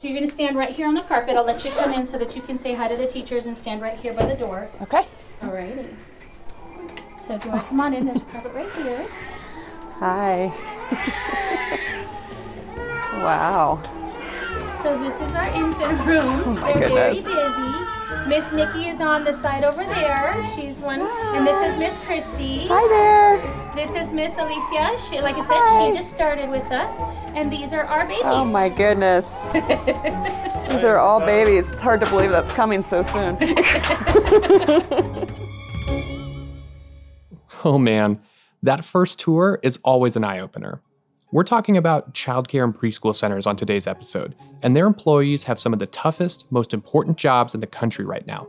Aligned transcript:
So 0.00 0.06
you're 0.06 0.16
gonna 0.16 0.30
stand 0.30 0.56
right 0.56 0.70
here 0.70 0.86
on 0.86 0.94
the 0.94 1.02
carpet. 1.02 1.36
I'll 1.36 1.44
let 1.44 1.64
you 1.64 1.72
come 1.72 1.92
in 1.92 2.06
so 2.06 2.18
that 2.18 2.36
you 2.36 2.42
can 2.42 2.56
say 2.56 2.72
hi 2.72 2.86
to 2.86 2.96
the 2.96 3.08
teachers 3.08 3.46
and 3.46 3.56
stand 3.56 3.82
right 3.82 3.96
here 3.96 4.14
by 4.14 4.26
the 4.26 4.36
door. 4.36 4.68
Okay. 4.80 5.02
Alrighty. 5.40 5.92
So 7.20 7.34
if 7.34 7.44
you 7.44 7.50
want 7.50 7.62
to 7.62 7.68
come 7.68 7.80
on 7.80 7.94
in, 7.94 8.06
there's 8.06 8.22
a 8.22 8.24
carpet 8.26 8.54
right 8.54 8.70
here. 8.74 9.04
Hi. 9.98 10.52
wow. 13.24 13.82
So 14.84 14.96
this 15.02 15.16
is 15.16 15.34
our 15.34 15.48
infant 15.48 16.06
room. 16.06 16.42
Oh 16.46 16.58
my 16.60 16.72
They're 16.74 16.90
goodness. 16.90 17.22
very 17.22 17.48
busy. 17.48 18.28
Miss 18.28 18.52
Nikki 18.52 18.88
is 18.88 19.00
on 19.00 19.24
the 19.24 19.32
side 19.32 19.64
over 19.64 19.82
there. 19.84 20.44
She's 20.54 20.78
one, 20.78 21.00
and 21.00 21.44
this 21.44 21.72
is 21.72 21.76
Miss 21.76 21.98
Christy. 22.04 22.68
Hi 22.68 22.86
there. 22.86 23.67
This 23.78 23.94
is 23.94 24.12
Miss 24.12 24.36
Alicia. 24.36 24.98
She, 25.08 25.20
like 25.20 25.36
I 25.36 25.40
said, 25.40 25.50
Hi. 25.50 25.90
she 25.92 25.98
just 25.98 26.12
started 26.12 26.50
with 26.50 26.68
us, 26.72 27.00
and 27.36 27.48
these 27.48 27.72
are 27.72 27.84
our 27.84 28.08
babies. 28.08 28.24
Oh 28.24 28.44
my 28.44 28.68
goodness. 28.68 29.50
These 29.52 30.84
are 30.84 30.98
all 30.98 31.20
babies. 31.20 31.70
It's 31.70 31.80
hard 31.80 32.00
to 32.00 32.10
believe 32.10 32.30
that's 32.30 32.50
coming 32.50 32.82
so 32.82 33.04
soon. 33.04 33.38
Oh 37.64 37.78
man, 37.78 38.16
that 38.64 38.84
first 38.84 39.20
tour 39.20 39.60
is 39.62 39.78
always 39.84 40.16
an 40.16 40.24
eye 40.24 40.40
opener. 40.40 40.80
We're 41.30 41.44
talking 41.44 41.76
about 41.76 42.14
childcare 42.14 42.64
and 42.64 42.76
preschool 42.76 43.14
centers 43.14 43.46
on 43.46 43.54
today's 43.54 43.86
episode, 43.86 44.34
and 44.62 44.76
their 44.76 44.86
employees 44.86 45.44
have 45.44 45.58
some 45.58 45.72
of 45.72 45.78
the 45.78 45.86
toughest, 45.86 46.50
most 46.50 46.74
important 46.74 47.16
jobs 47.16 47.54
in 47.54 47.60
the 47.60 47.66
country 47.68 48.04
right 48.04 48.26
now. 48.26 48.48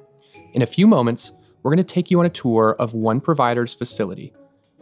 In 0.54 0.63
a 0.63 0.68
few 0.68 0.88
moments, 0.88 1.34
we're 1.62 1.71
going 1.71 1.85
to 1.85 1.93
take 1.93 2.09
you 2.09 2.20
on 2.20 2.26
a 2.26 2.30
tour 2.30 2.76
of 2.80 2.96
one 2.96 3.20
provider's 3.20 3.76
facility. 3.76 4.34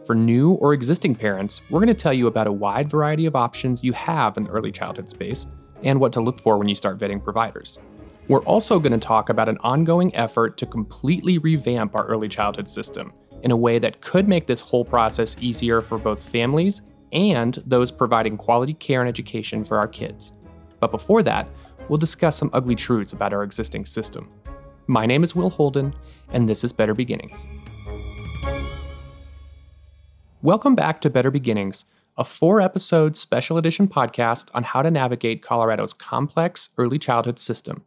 For 0.04 0.14
new 0.14 0.52
or 0.52 0.72
existing 0.72 1.16
parents, 1.16 1.60
we're 1.70 1.80
going 1.80 1.88
to 1.88 1.94
tell 1.94 2.12
you 2.12 2.28
about 2.28 2.46
a 2.46 2.52
wide 2.52 2.88
variety 2.88 3.26
of 3.26 3.34
options 3.34 3.82
you 3.82 3.92
have 3.92 4.36
in 4.36 4.44
the 4.44 4.50
early 4.50 4.70
childhood 4.70 5.08
space 5.08 5.46
and 5.82 5.98
what 6.00 6.12
to 6.12 6.20
look 6.20 6.40
for 6.40 6.56
when 6.56 6.68
you 6.68 6.74
start 6.74 6.98
vetting 6.98 7.22
providers. 7.22 7.78
We're 8.28 8.44
also 8.44 8.78
going 8.78 8.92
to 8.92 8.98
talk 8.98 9.28
about 9.28 9.48
an 9.48 9.58
ongoing 9.58 10.14
effort 10.14 10.56
to 10.58 10.66
completely 10.66 11.38
revamp 11.38 11.94
our 11.94 12.06
early 12.06 12.28
childhood 12.28 12.68
system 12.68 13.12
in 13.42 13.50
a 13.50 13.56
way 13.56 13.78
that 13.78 14.00
could 14.00 14.28
make 14.28 14.46
this 14.46 14.60
whole 14.60 14.84
process 14.84 15.36
easier 15.40 15.80
for 15.80 15.98
both 15.98 16.22
families 16.22 16.82
and 17.12 17.62
those 17.66 17.90
providing 17.90 18.36
quality 18.36 18.74
care 18.74 19.00
and 19.00 19.08
education 19.08 19.64
for 19.64 19.78
our 19.78 19.88
kids. 19.88 20.32
But 20.80 20.90
before 20.90 21.22
that, 21.24 21.48
we'll 21.88 21.98
discuss 21.98 22.36
some 22.36 22.50
ugly 22.52 22.74
truths 22.74 23.12
about 23.12 23.32
our 23.32 23.42
existing 23.42 23.86
system. 23.86 24.30
My 24.86 25.06
name 25.06 25.24
is 25.24 25.34
Will 25.34 25.50
Holden, 25.50 25.94
and 26.30 26.48
this 26.48 26.64
is 26.64 26.72
Better 26.72 26.94
Beginnings. 26.94 27.46
Welcome 30.40 30.76
back 30.76 31.00
to 31.00 31.10
Better 31.10 31.32
Beginnings, 31.32 31.84
a 32.16 32.22
four 32.22 32.60
episode 32.60 33.16
special 33.16 33.58
edition 33.58 33.88
podcast 33.88 34.50
on 34.54 34.62
how 34.62 34.82
to 34.82 34.90
navigate 34.90 35.42
Colorado's 35.42 35.92
complex 35.92 36.70
early 36.78 36.96
childhood 36.96 37.40
system. 37.40 37.82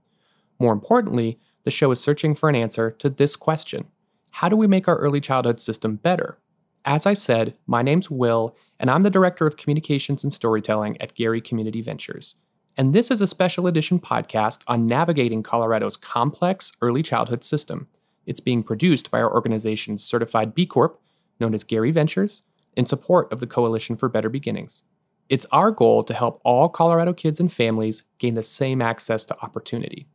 More 0.60 0.74
importantly, 0.74 1.40
the 1.64 1.72
show 1.72 1.92
is 1.92 2.02
searching 2.02 2.36
for 2.36 2.50
an 2.50 2.56
answer 2.56 2.92
to 2.92 3.10
this 3.10 3.38
question 3.38 3.86
How 4.32 4.50
do 4.50 4.58
we 4.58 4.68
make 4.68 4.90
our 4.90 4.98
early 4.98 5.22
childhood 5.22 5.62
system 5.62 5.96
better? 5.96 6.40
As 6.84 7.06
I 7.06 7.14
said, 7.14 7.56
my 7.68 7.82
name's 7.82 8.12
Will, 8.12 8.58
and 8.82 8.90
I'm 8.90 9.04
the 9.04 9.10
Director 9.10 9.48
of 9.48 9.56
Communications 9.56 10.22
and 10.22 10.34
Storytelling 10.34 11.02
at 11.02 11.16
Gary 11.16 11.40
Community 11.40 11.80
Ventures. 11.80 12.36
And 12.76 12.94
this 12.94 13.10
is 13.10 13.22
a 13.22 13.28
special 13.28 13.66
edition 13.66 13.98
podcast 13.98 14.64
on 14.68 14.90
navigating 14.90 15.42
Colorado's 15.42 15.96
complex 15.96 16.74
early 16.82 17.02
childhood 17.02 17.46
system. 17.46 17.88
It's 18.26 18.42
being 18.42 18.62
produced 18.62 19.10
by 19.10 19.22
our 19.22 19.34
organization's 19.34 20.04
certified 20.04 20.54
B 20.54 20.66
Corp, 20.66 21.00
known 21.42 21.54
as 21.54 21.66
Gary 21.66 21.92
Ventures, 21.92 22.44
in 22.78 22.86
support 22.86 23.32
of 23.34 23.42
the 23.42 23.48
Coalition 23.48 23.98
for 23.98 24.08
Better 24.08 24.30
Beginnings. 24.30 24.84
It's 25.28 25.46
our 25.52 25.72
goal 25.72 26.04
to 26.04 26.14
help 26.14 26.42
all 26.46 26.70
Colorado 26.70 27.14
kids 27.14 27.40
and 27.40 27.52
families 27.52 28.04
gain 28.18 28.36
the 28.36 28.44
same 28.44 28.82
access 28.82 29.26
to 29.26 29.40
opportunity. 29.42 30.08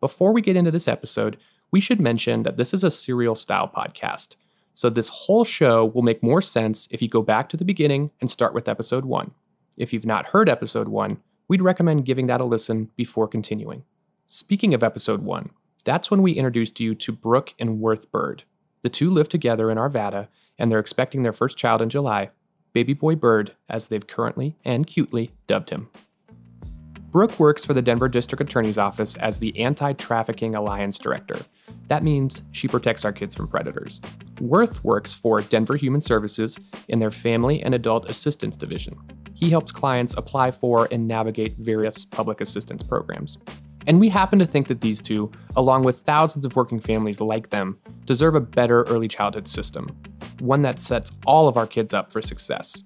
Before 0.00 0.32
we 0.32 0.42
get 0.42 0.56
into 0.56 0.70
this 0.70 0.88
episode, 0.88 1.38
we 1.70 1.80
should 1.80 2.00
mention 2.00 2.44
that 2.44 2.56
this 2.56 2.72
is 2.72 2.84
a 2.84 2.90
serial 2.90 3.34
style 3.34 3.70
podcast. 3.74 4.36
So, 4.72 4.88
this 4.88 5.08
whole 5.08 5.44
show 5.44 5.86
will 5.86 6.02
make 6.02 6.22
more 6.22 6.40
sense 6.40 6.86
if 6.90 7.02
you 7.02 7.08
go 7.08 7.22
back 7.22 7.48
to 7.48 7.56
the 7.56 7.64
beginning 7.64 8.12
and 8.20 8.30
start 8.30 8.54
with 8.54 8.68
episode 8.68 9.04
one. 9.04 9.32
If 9.76 9.92
you've 9.92 10.06
not 10.06 10.28
heard 10.28 10.48
episode 10.48 10.88
one, 10.88 11.18
we'd 11.48 11.62
recommend 11.62 12.04
giving 12.04 12.28
that 12.28 12.40
a 12.40 12.44
listen 12.44 12.90
before 12.96 13.26
continuing. 13.26 13.84
Speaking 14.28 14.74
of 14.74 14.82
episode 14.82 15.22
one, 15.22 15.50
that's 15.84 16.10
when 16.10 16.22
we 16.22 16.32
introduced 16.32 16.80
you 16.80 16.94
to 16.94 17.12
Brooke 17.12 17.54
and 17.58 17.80
Worth 17.80 18.10
Bird. 18.12 18.44
The 18.82 18.88
two 18.88 19.08
live 19.08 19.28
together 19.28 19.70
in 19.70 19.78
Arvada, 19.78 20.28
and 20.58 20.70
they're 20.70 20.78
expecting 20.78 21.22
their 21.22 21.32
first 21.32 21.56
child 21.56 21.82
in 21.82 21.88
July, 21.88 22.30
Baby 22.72 22.94
Boy 22.94 23.14
Bird, 23.16 23.52
as 23.68 23.86
they've 23.86 24.06
currently 24.06 24.56
and 24.64 24.86
cutely 24.86 25.32
dubbed 25.46 25.70
him. 25.70 25.88
Brooke 27.10 27.40
works 27.40 27.64
for 27.64 27.72
the 27.72 27.82
Denver 27.82 28.08
District 28.08 28.42
Attorney's 28.42 28.76
Office 28.76 29.16
as 29.16 29.38
the 29.38 29.58
Anti 29.58 29.94
Trafficking 29.94 30.54
Alliance 30.54 30.98
Director. 30.98 31.40
That 31.88 32.02
means 32.02 32.42
she 32.52 32.68
protects 32.68 33.04
our 33.04 33.12
kids 33.12 33.34
from 33.34 33.48
predators. 33.48 34.00
Worth 34.40 34.84
works 34.84 35.14
for 35.14 35.40
Denver 35.40 35.76
Human 35.76 36.02
Services 36.02 36.58
in 36.88 36.98
their 36.98 37.10
Family 37.10 37.62
and 37.62 37.74
Adult 37.74 38.10
Assistance 38.10 38.56
Division. 38.56 38.98
He 39.32 39.48
helps 39.48 39.72
clients 39.72 40.14
apply 40.16 40.50
for 40.50 40.86
and 40.92 41.08
navigate 41.08 41.54
various 41.56 42.04
public 42.04 42.42
assistance 42.42 42.82
programs. 42.82 43.38
And 43.86 44.00
we 44.00 44.08
happen 44.08 44.38
to 44.38 44.46
think 44.46 44.68
that 44.68 44.80
these 44.80 45.00
two, 45.00 45.30
along 45.56 45.84
with 45.84 46.00
thousands 46.00 46.44
of 46.44 46.56
working 46.56 46.80
families 46.80 47.20
like 47.20 47.50
them, 47.50 47.78
deserve 48.04 48.34
a 48.34 48.40
better 48.40 48.82
early 48.84 49.08
childhood 49.08 49.48
system, 49.48 49.96
one 50.40 50.62
that 50.62 50.78
sets 50.80 51.12
all 51.26 51.48
of 51.48 51.56
our 51.56 51.66
kids 51.66 51.94
up 51.94 52.12
for 52.12 52.20
success. 52.20 52.82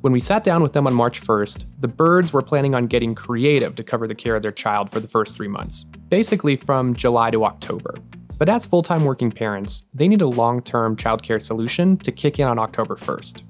When 0.00 0.12
we 0.12 0.20
sat 0.20 0.44
down 0.44 0.62
with 0.62 0.72
them 0.72 0.86
on 0.86 0.94
March 0.94 1.20
1st, 1.20 1.66
the 1.80 1.88
birds 1.88 2.32
were 2.32 2.40
planning 2.40 2.74
on 2.74 2.86
getting 2.86 3.14
creative 3.14 3.74
to 3.74 3.84
cover 3.84 4.06
the 4.06 4.14
care 4.14 4.34
of 4.34 4.42
their 4.42 4.50
child 4.50 4.90
for 4.90 4.98
the 4.98 5.08
first 5.08 5.36
three 5.36 5.48
months, 5.48 5.84
basically 5.84 6.56
from 6.56 6.94
July 6.94 7.30
to 7.30 7.44
October. 7.44 7.94
But 8.38 8.48
as 8.48 8.64
full 8.64 8.82
time 8.82 9.04
working 9.04 9.30
parents, 9.30 9.84
they 9.92 10.08
need 10.08 10.22
a 10.22 10.26
long 10.26 10.62
term 10.62 10.96
childcare 10.96 11.42
solution 11.42 11.98
to 11.98 12.10
kick 12.10 12.38
in 12.38 12.48
on 12.48 12.58
October 12.58 12.96
1st. 12.96 13.42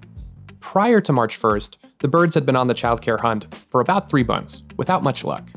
Prior 0.58 1.00
to 1.00 1.12
March 1.12 1.38
1st, 1.38 1.76
the 2.00 2.08
birds 2.08 2.34
had 2.34 2.44
been 2.44 2.56
on 2.56 2.66
the 2.66 2.74
childcare 2.74 3.20
hunt 3.20 3.54
for 3.70 3.80
about 3.80 4.10
three 4.10 4.24
months, 4.24 4.62
without 4.76 5.04
much 5.04 5.22
luck. 5.22 5.48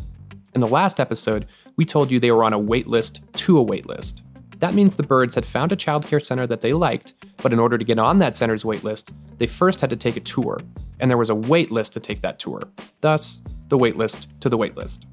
In 0.56 0.62
the 0.62 0.68
last 0.68 1.00
episode, 1.00 1.48
we 1.78 1.86
told 1.86 2.12
you 2.12 2.20
they 2.20 2.32
were 2.32 2.44
on 2.44 2.54
a 2.54 2.60
waitlist 2.60 3.22
to 3.34 3.60
a 3.60 3.66
waitlist. 3.66 4.22
That 4.60 4.76
means 4.76 4.96
the 4.96 5.04
birds 5.04 5.34
had 5.34 5.46
found 5.46 5.72
a 5.72 5.76
childcare 5.76 6.22
center 6.22 6.46
that 6.46 6.62
they 6.62 6.74
liked, 6.74 7.14
but 7.42 7.52
in 7.52 7.60
order 7.60 7.76
to 7.78 7.84
get 7.84 7.98
on 7.98 8.20
that 8.20 8.38
center's 8.38 8.64
waitlist, 8.64 9.12
they 9.40 9.48
first 9.48 9.82
had 9.82 9.90
to 9.90 9.96
take 9.96 10.16
a 10.16 10.20
tour, 10.20 10.62
and 11.00 11.10
there 11.10 11.18
was 11.18 11.32
a 11.32 11.36
waitlist 11.36 11.92
to 11.94 12.00
take 12.00 12.22
that 12.22 12.38
tour. 12.38 12.62
Thus, 13.02 13.42
the 13.70 13.78
waitlist 13.78 14.28
to 14.42 14.50
the 14.50 14.58
waitlist. 14.58 15.06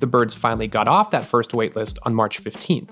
The 0.00 0.08
birds 0.08 0.34
finally 0.34 0.66
got 0.66 0.88
off 0.88 1.12
that 1.12 1.24
first 1.24 1.52
waitlist 1.52 1.98
on 2.02 2.14
March 2.14 2.42
15th, 2.42 2.90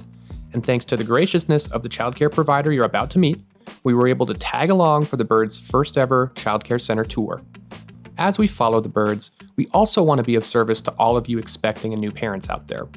and 0.53 0.65
thanks 0.65 0.87
to 0.87 0.97
the 0.97 1.05
graciousness 1.05 1.67
of 1.67 1.83
the 1.83 1.89
childcare 1.89 2.33
provider 2.33 2.73
you're 2.73 2.85
about 2.85 3.11
to 3.11 3.19
meet, 3.19 3.41
we 3.83 3.93
were 3.93 4.07
able 4.07 4.27
to 4.27 4.35
tag 4.35 4.71
along 4.71 5.07
for 5.07 5.17
the 5.17 5.25
birds' 5.25 5.59
first 5.59 5.99
ever 5.99 6.33
childcare 6.37 6.81
center 6.81 7.05
tour. 7.05 7.43
As 8.19 8.37
we 8.37 8.49
follow 8.49 8.81
the 8.81 8.89
birds, 8.89 9.31
we 9.55 9.69
also 9.69 10.03
want 10.03 10.19
to 10.19 10.25
be 10.25 10.34
of 10.34 10.45
service 10.45 10.83
to 10.83 10.91
all 10.99 11.17
of 11.17 11.29
you 11.29 11.39
expecting 11.39 11.93
and 11.93 12.01
new 12.01 12.11
parents 12.11 12.51
out 12.51 12.67
there. 12.67 12.89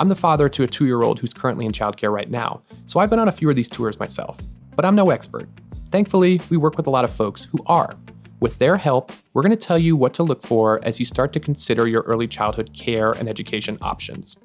I'm 0.00 0.08
the 0.08 0.16
father 0.16 0.48
to 0.48 0.64
a 0.64 0.66
two 0.66 0.84
year 0.86 1.02
old 1.02 1.20
who's 1.20 1.32
currently 1.32 1.64
in 1.64 1.70
childcare 1.70 2.12
right 2.12 2.28
now, 2.28 2.60
so 2.84 2.98
I've 2.98 3.08
been 3.08 3.20
on 3.20 3.28
a 3.28 3.32
few 3.32 3.48
of 3.48 3.54
these 3.54 3.68
tours 3.68 4.00
myself, 4.00 4.40
but 4.74 4.84
I'm 4.84 4.96
no 4.96 5.10
expert. 5.10 5.48
Thankfully, 5.90 6.40
we 6.50 6.56
work 6.56 6.76
with 6.76 6.88
a 6.88 6.90
lot 6.90 7.04
of 7.04 7.12
folks 7.12 7.44
who 7.44 7.60
are. 7.66 7.96
With 8.40 8.58
their 8.58 8.76
help, 8.76 9.12
we're 9.32 9.42
going 9.42 9.56
to 9.56 9.56
tell 9.56 9.78
you 9.78 9.94
what 9.94 10.12
to 10.14 10.24
look 10.24 10.42
for 10.42 10.84
as 10.84 10.98
you 10.98 11.06
start 11.06 11.32
to 11.34 11.40
consider 11.40 11.86
your 11.86 12.02
early 12.02 12.26
childhood 12.26 12.74
care 12.74 13.12
and 13.12 13.28
education 13.28 13.78
options. 13.80 14.36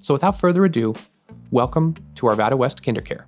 So 0.00 0.12
without 0.12 0.38
further 0.38 0.64
ado, 0.64 0.94
welcome 1.52 1.94
to 2.16 2.26
Arvada 2.26 2.58
West 2.58 2.82
KinderCare. 2.82 3.26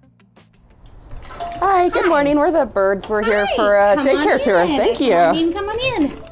Hi, 1.60 1.88
good 1.90 2.08
morning. 2.08 2.36
We're 2.36 2.50
the 2.50 2.66
birds. 2.66 3.08
We're 3.08 3.22
here 3.22 3.46
for 3.54 3.76
a 3.78 3.94
come 3.94 4.04
daycare 4.04 4.42
tour. 4.42 4.58
in. 4.60 4.76
Thank 4.76 4.98
Come 4.98 5.12
on 5.12 5.34
you. 5.36 5.46
in, 5.46 5.52
come 5.52 5.69
on 5.69 6.02
in. 6.02 6.27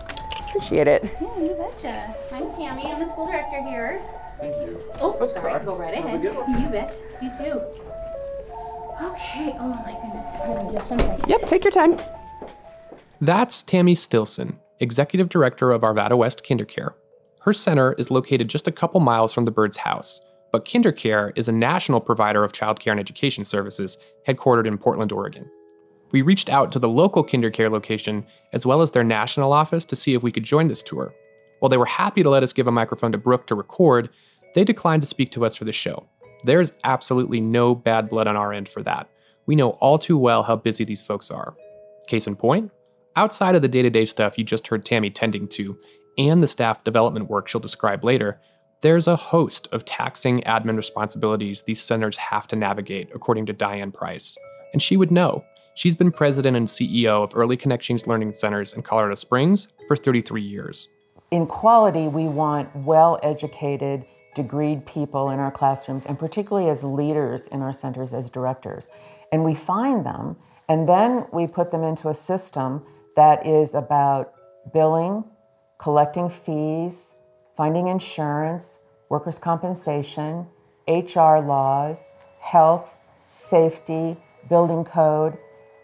Appreciate 0.57 0.89
it. 0.89 1.05
Yeah, 1.21 1.39
you 1.39 1.55
betcha. 1.55 2.15
I'm 2.33 2.51
Tammy. 2.53 2.87
I'm 2.87 2.99
the 2.99 3.05
school 3.05 3.27
director 3.27 3.63
here. 3.63 4.01
Thank 4.41 4.67
you. 4.67 4.81
Oh, 5.03 5.23
sorry. 5.27 5.63
Go 5.63 5.77
right 5.77 5.93
ahead. 5.93 6.25
You 6.25 6.69
bet. 6.71 6.99
You 7.21 7.29
too. 7.37 7.61
Okay. 9.03 9.55
Oh 9.59 9.83
my 9.85 9.93
goodness. 10.01 10.25
Pardon 10.39 10.67
me 10.67 10.73
just 10.73 10.89
one 10.89 10.99
second. 10.99 11.29
Yep, 11.29 11.43
take 11.45 11.63
your 11.63 11.71
time. 11.71 12.01
That's 13.21 13.63
Tammy 13.63 13.95
Stilson, 13.95 14.59
Executive 14.81 15.29
Director 15.29 15.73
of 15.73 15.83
Arvada 15.83 16.17
West 16.17 16.43
KinderCare. 16.43 16.95
Her 17.43 17.53
center 17.53 17.93
is 17.99 18.11
located 18.11 18.49
just 18.49 18.67
a 18.67 18.73
couple 18.73 19.01
miles 19.01 19.35
from 19.35 19.45
the 19.45 19.51
bird's 19.51 19.77
house, 19.77 20.21
but 20.53 20.65
KinderCare 20.65 21.33
is 21.37 21.49
a 21.49 21.53
national 21.53 22.01
provider 22.01 22.43
of 22.43 22.53
childcare 22.53 22.93
and 22.93 23.01
education 23.01 23.45
services 23.45 23.99
headquartered 24.27 24.67
in 24.67 24.79
Portland, 24.79 25.13
Oregon. 25.13 25.51
We 26.13 26.23
reached 26.23 26.49
out 26.49 26.73
to 26.73 26.79
the 26.79 26.89
local 26.89 27.25
KinderCare 27.25 27.71
location 27.71 28.27
as 28.53 28.65
well 28.65 28.83
as 28.83 28.91
their 28.91 29.05
national 29.05 29.53
office 29.53 29.85
to 29.87 29.97
see 29.97 30.15
if 30.15 30.23
we 30.23 30.33
could 30.33 30.45
join 30.45 30.69
this 30.69 30.83
tour. 30.83 31.15
While 31.61 31.69
they 31.69 31.77
were 31.77 31.87
happy 31.87 32.23
to 32.23 32.31
let 32.31 32.43
us 32.43 32.53
give 32.53 32.67
a 32.67 32.73
microphone 32.73 33.13
to 33.13 33.19
Brooke 33.19 33.47
to 33.49 33.55
record, 33.55 34.11
they 34.55 34.65
declined 34.65 35.03
to 35.03 35.09
speak 35.09 35.31
to 35.33 35.45
us 35.45 35.57
for 35.57 35.65
the 35.65 35.73
show. 35.73 36.09
There's 36.45 36.73
absolutely 36.85 37.41
no 37.41 37.75
bad 37.75 38.09
blood 38.09 38.27
on 38.27 38.37
our 38.37 38.53
end 38.53 38.69
for 38.69 38.83
that. 38.83 39.09
We 39.47 39.57
know 39.57 39.71
all 39.71 39.99
too 39.99 40.19
well 40.19 40.43
how 40.43 40.57
busy 40.57 40.85
these 40.85 41.03
folks 41.03 41.31
are. 41.31 41.55
Case 42.09 42.27
in 42.27 42.37
point, 42.37 42.71
outside 43.17 43.55
of 43.55 43.63
the 43.63 43.69
day 43.69 43.83
to 43.83 43.91
day 43.91 44.05
stuff 44.05 44.39
you 44.39 44.45
just 44.45 44.69
heard 44.69 44.85
Tammy 44.85 45.11
tending 45.11 45.49
to, 45.49 45.79
and 46.19 46.43
the 46.43 46.49
staff 46.49 46.85
development 46.85 47.29
work 47.29 47.49
she'll 47.49 47.61
describe 47.61 48.05
later, 48.05 48.41
There's 48.83 49.07
a 49.07 49.17
host 49.17 49.69
of 49.73 49.85
taxing 49.85 50.43
admin 50.43 50.77
responsibilities 50.77 51.63
these 51.63 51.83
centers 51.83 52.17
have 52.19 52.47
to 52.49 52.57
navigate, 52.57 53.11
according 53.15 53.47
to 53.47 53.53
Diane 53.53 53.91
Price. 53.93 54.37
And 54.73 54.83
she 54.83 54.97
would 54.97 55.11
know. 55.11 55.45
She's 55.77 55.95
been 55.95 56.11
president 56.11 56.57
and 56.57 56.67
CEO 56.67 57.23
of 57.23 57.37
Early 57.37 57.59
Connections 57.59 58.07
Learning 58.07 58.33
Centers 58.33 58.73
in 58.73 58.81
Colorado 58.81 59.15
Springs 59.15 59.69
for 59.87 59.95
33 59.95 60.41
years. 60.41 60.89
In 61.31 61.47
quality, 61.47 62.09
we 62.09 62.29
want 62.29 62.75
well 62.75 63.21
educated, 63.23 64.07
degreed 64.35 64.87
people 64.87 65.29
in 65.29 65.39
our 65.39 65.51
classrooms, 65.51 66.07
and 66.07 66.19
particularly 66.19 66.71
as 66.71 66.83
leaders 66.83 67.47
in 67.49 67.61
our 67.61 67.75
centers 67.75 68.15
as 68.15 68.31
directors. 68.31 68.89
And 69.33 69.45
we 69.45 69.55
find 69.55 70.07
them, 70.07 70.39
and 70.71 70.89
then 70.89 71.27
we 71.31 71.47
put 71.47 71.71
them 71.71 71.83
into 71.83 72.09
a 72.09 72.15
system 72.15 72.83
that 73.15 73.45
is 73.45 73.75
about 73.75 74.33
billing, 74.73 75.25
collecting 75.77 76.31
fees, 76.31 77.17
finding 77.55 77.89
insurance, 77.89 78.79
workers' 79.11 79.39
compensation, 79.39 80.47
HR 80.89 81.37
laws, 81.37 82.09
health, 82.41 82.97
safety, 83.29 84.17
building 84.49 84.83
code, 84.83 85.37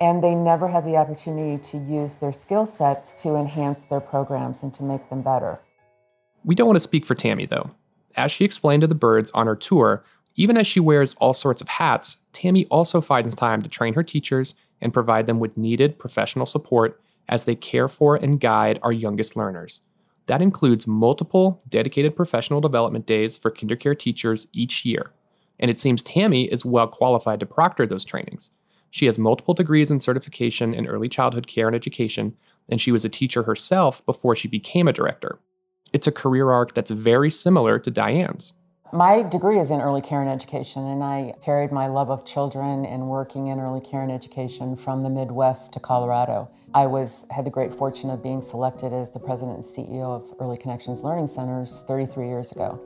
and 0.03 0.21
they 0.21 0.35
never 0.35 0.67
have 0.67 0.85
the 0.85 0.97
opportunity 0.97 1.57
to 1.63 1.79
use 1.79 2.17
their 2.17 2.33
skill 2.33 2.67
sets 2.67 3.15
to 3.15 3.37
enhance 3.37 3.85
their 3.85 4.01
programs 4.01 4.65
and 4.65 4.75
to 4.75 4.83
make 4.83 5.09
them 5.09 5.23
better. 5.23 5.61
We 6.45 6.57
don't 6.57 6.67
want 6.67 6.75
to 6.77 6.81
speak 6.81 7.07
for 7.07 7.15
Tammy, 7.15 7.47
though. 7.47 7.71
As 8.17 8.33
she 8.33 8.45
explained 8.45 8.81
to 8.81 8.89
the 8.89 8.97
birds 8.97 9.31
on 9.31 9.47
her 9.47 9.55
tour, 9.55 10.05
even 10.35 10.57
as 10.57 10.67
she 10.67 10.81
wears 10.81 11.15
all 11.15 11.33
sorts 11.33 11.63
of 11.63 11.69
hats, 11.69 12.17
Tammy 12.33 12.67
also 12.67 13.01
finds 13.01 13.37
time 13.37 13.63
to 13.63 13.69
train 13.69 13.95
her 13.95 14.03
teachers 14.03 14.57
and 14.81 14.93
provide 14.93 15.29
them 15.29 15.39
with 15.39 15.57
needed 15.57 16.01
professional 16.01 16.47
support 16.47 17.01
as 17.29 17.45
they 17.45 17.55
care 17.55 17.87
for 17.87 18.17
and 18.17 18.41
guide 18.41 18.81
our 18.83 18.93
youngest 18.93 19.37
learners. 19.37 19.83
That 20.27 20.43
includes 20.43 20.85
multiple 20.85 21.63
dedicated 21.69 22.17
professional 22.17 22.61
development 22.61 23.07
days 23.07 23.39
for 23.39 23.53
kindergarten 23.53 24.01
teachers 24.01 24.49
each 24.53 24.85
year. 24.85 25.13
And 25.61 25.71
it 25.71 25.79
seems 25.79 26.03
Tammy 26.03 26.47
is 26.47 26.65
well 26.65 26.89
qualified 26.89 27.39
to 27.39 27.47
proctor 27.47 27.87
those 27.87 28.05
trainings. 28.05 28.51
She 28.93 29.07
has 29.07 29.19
multiple 29.19 29.55
degrees 29.55 29.91
and 29.91 30.03
certification 30.03 30.75
in 30.75 30.87
early 30.87 31.09
childhood 31.09 31.47
care 31.47 31.67
and 31.67 31.75
education, 31.75 32.37
and 32.69 32.79
she 32.79 32.93
was 32.93 33.07
a 33.07 33.09
teacher 33.09 33.45
herself 33.45 34.05
before 34.05 34.37
she 34.37 34.49
became 34.49 34.87
a 34.87 34.93
director. 34.93 35.39
It's 35.95 36.07
a 36.07 36.13
career 36.13 36.51
arc 36.51 36.75
that's 36.75 36.91
very 36.91 37.31
similar 37.31 37.79
to 37.79 37.91
Diane's. 37.91 38.53
My 38.93 39.23
degree 39.23 39.59
is 39.59 39.71
in 39.71 39.81
early 39.81 40.03
care 40.03 40.21
and 40.21 40.29
education, 40.29 40.87
and 40.89 41.03
I 41.03 41.33
carried 41.43 41.73
my 41.73 41.87
love 41.87 42.11
of 42.11 42.27
children 42.27 42.85
and 42.85 43.09
working 43.09 43.47
in 43.47 43.61
early 43.61 43.81
care 43.81 44.03
and 44.03 44.13
education 44.13 44.77
from 44.77 45.03
the 45.03 45.09
Midwest 45.09 45.73
to 45.73 45.81
Colorado. 45.81 46.51
I 46.75 46.87
was 46.87 47.25
had 47.31 47.47
the 47.47 47.51
great 47.51 47.73
fortune 47.73 48.11
of 48.11 48.23
being 48.23 48.43
selected 48.43 48.93
as 48.93 49.11
the 49.11 49.21
president 49.21 49.55
and 49.55 49.65
CEO 49.65 50.05
of 50.05 50.35
Early 50.39 50.59
Connections 50.59 51.03
Learning 51.03 51.27
Centers 51.27 51.83
33 51.89 52.29
years 52.29 52.53
ago. 52.53 52.79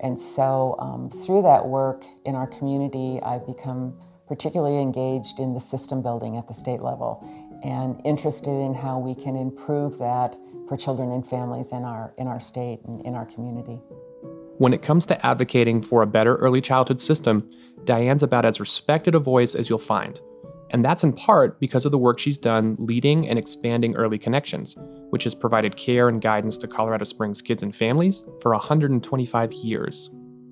And 0.00 0.18
so, 0.18 0.74
um, 0.80 1.10
through 1.10 1.42
that 1.42 1.64
work 1.64 2.02
in 2.24 2.34
our 2.34 2.48
community, 2.48 3.20
I've 3.22 3.46
become 3.46 3.96
particularly 4.26 4.80
engaged 4.80 5.38
in 5.38 5.54
the 5.54 5.60
system 5.60 6.02
building 6.02 6.36
at 6.36 6.48
the 6.48 6.54
state 6.54 6.80
level 6.80 7.22
and 7.62 8.00
interested 8.04 8.50
in 8.50 8.74
how 8.74 8.98
we 8.98 9.14
can 9.14 9.36
improve 9.36 9.98
that 9.98 10.36
for 10.68 10.76
children 10.76 11.12
and 11.12 11.26
families 11.26 11.72
in 11.72 11.84
our, 11.84 12.14
in 12.18 12.26
our 12.26 12.40
state 12.40 12.80
and 12.86 13.00
in 13.02 13.14
our 13.14 13.26
community. 13.26 13.80
When 14.58 14.72
it 14.72 14.82
comes 14.82 15.04
to 15.06 15.26
advocating 15.26 15.82
for 15.82 16.02
a 16.02 16.06
better 16.06 16.36
early 16.36 16.60
childhood 16.60 17.00
system, 17.00 17.50
Diane's 17.84 18.22
about 18.22 18.44
as 18.44 18.60
respected 18.60 19.14
a 19.14 19.18
voice 19.18 19.54
as 19.54 19.68
you'll 19.68 19.78
find. 19.78 20.20
And 20.70 20.84
that's 20.84 21.04
in 21.04 21.12
part 21.12 21.60
because 21.60 21.84
of 21.84 21.92
the 21.92 21.98
work 21.98 22.18
she's 22.18 22.38
done 22.38 22.76
leading 22.78 23.28
and 23.28 23.38
expanding 23.38 23.94
Early 23.94 24.18
Connections, 24.18 24.74
which 25.10 25.24
has 25.24 25.34
provided 25.34 25.76
care 25.76 26.08
and 26.08 26.20
guidance 26.20 26.56
to 26.58 26.68
Colorado 26.68 27.04
Springs 27.04 27.42
kids 27.42 27.62
and 27.62 27.74
families 27.74 28.24
for 28.40 28.52
125 28.52 29.52
years. 29.52 30.10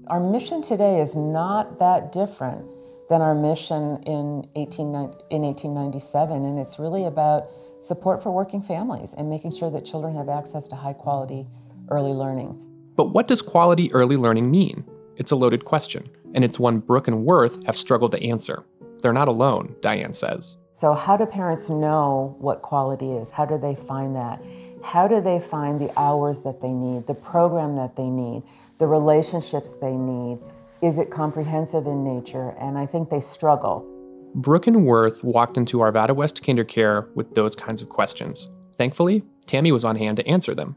Our 0.09 0.21
mission 0.21 0.63
today 0.63 1.01
is 1.01 1.17
not 1.17 1.79
that 1.79 2.13
different 2.13 2.67
than 3.13 3.21
our 3.21 3.35
mission 3.35 4.03
in, 4.05 4.49
18, 4.57 4.87
in 5.29 5.43
1897, 5.43 6.47
and 6.47 6.59
it's 6.59 6.79
really 6.79 7.05
about 7.05 7.51
support 7.79 8.23
for 8.23 8.33
working 8.33 8.63
families 8.63 9.13
and 9.13 9.29
making 9.29 9.51
sure 9.51 9.71
that 9.71 9.85
children 9.85 10.17
have 10.17 10.31
access 10.31 10.67
to 10.69 10.75
high 10.75 10.95
quality 10.95 11.47
early 11.91 12.13
learning. 12.13 12.59
But 12.97 13.13
what 13.13 13.29
does 13.29 13.43
quality 13.43 13.93
early 13.93 14.17
learning 14.17 14.51
mean? 14.51 14.87
It's 15.19 15.31
a 15.31 15.37
loaded 15.37 15.67
question, 15.67 16.09
and 16.33 16.43
it's 16.43 16.59
one 16.59 16.79
Brooke 16.79 17.07
and 17.07 17.27
Worth 17.27 17.67
have 17.67 17.77
struggled 17.77 18.13
to 18.13 18.27
answer. 18.27 18.65
They're 19.03 19.13
not 19.13 19.29
alone, 19.29 19.77
Diane 19.83 20.15
says. 20.15 20.57
So, 20.71 20.95
how 20.95 21.19
do 21.19 21.27
parents 21.27 21.69
know 21.69 22.35
what 22.39 22.63
quality 22.63 23.13
is? 23.13 23.29
How 23.29 23.45
do 23.45 23.59
they 23.59 23.75
find 23.75 24.17
that? 24.17 24.43
How 24.83 25.07
do 25.07 25.21
they 25.21 25.39
find 25.39 25.79
the 25.79 25.93
hours 25.99 26.41
that 26.45 26.63
they 26.63 26.73
need, 26.73 27.07
the 27.07 27.15
program 27.15 27.77
that 27.77 27.95
they 27.95 28.09
need, 28.09 28.43
the 28.79 28.87
relationships 28.87 29.75
they 29.75 29.99
need? 29.99 30.39
Is 30.83 30.99
it 30.99 31.13
comprehensive 31.13 31.87
in 31.87 32.03
nature? 32.03 32.57
And 32.59 32.77
I 32.77 32.87
think 32.87 33.09
they 33.09 33.21
struggle. 33.21 33.87
Brooke 34.35 34.67
and 34.67 34.85
Worth 34.85 35.23
walked 35.23 35.57
into 35.57 35.79
Arvada 35.79 36.13
West 36.13 36.43
KinderCare 36.43 37.15
with 37.15 37.37
those 37.37 37.55
kinds 37.55 37.83
of 37.83 37.89
questions. 37.89 38.51
Thankfully, 38.75 39.23
Tammy 39.47 39.71
was 39.71 39.85
on 39.85 39.95
hand 39.95 40.17
to 40.17 40.27
answer 40.27 40.57
them. 40.57 40.75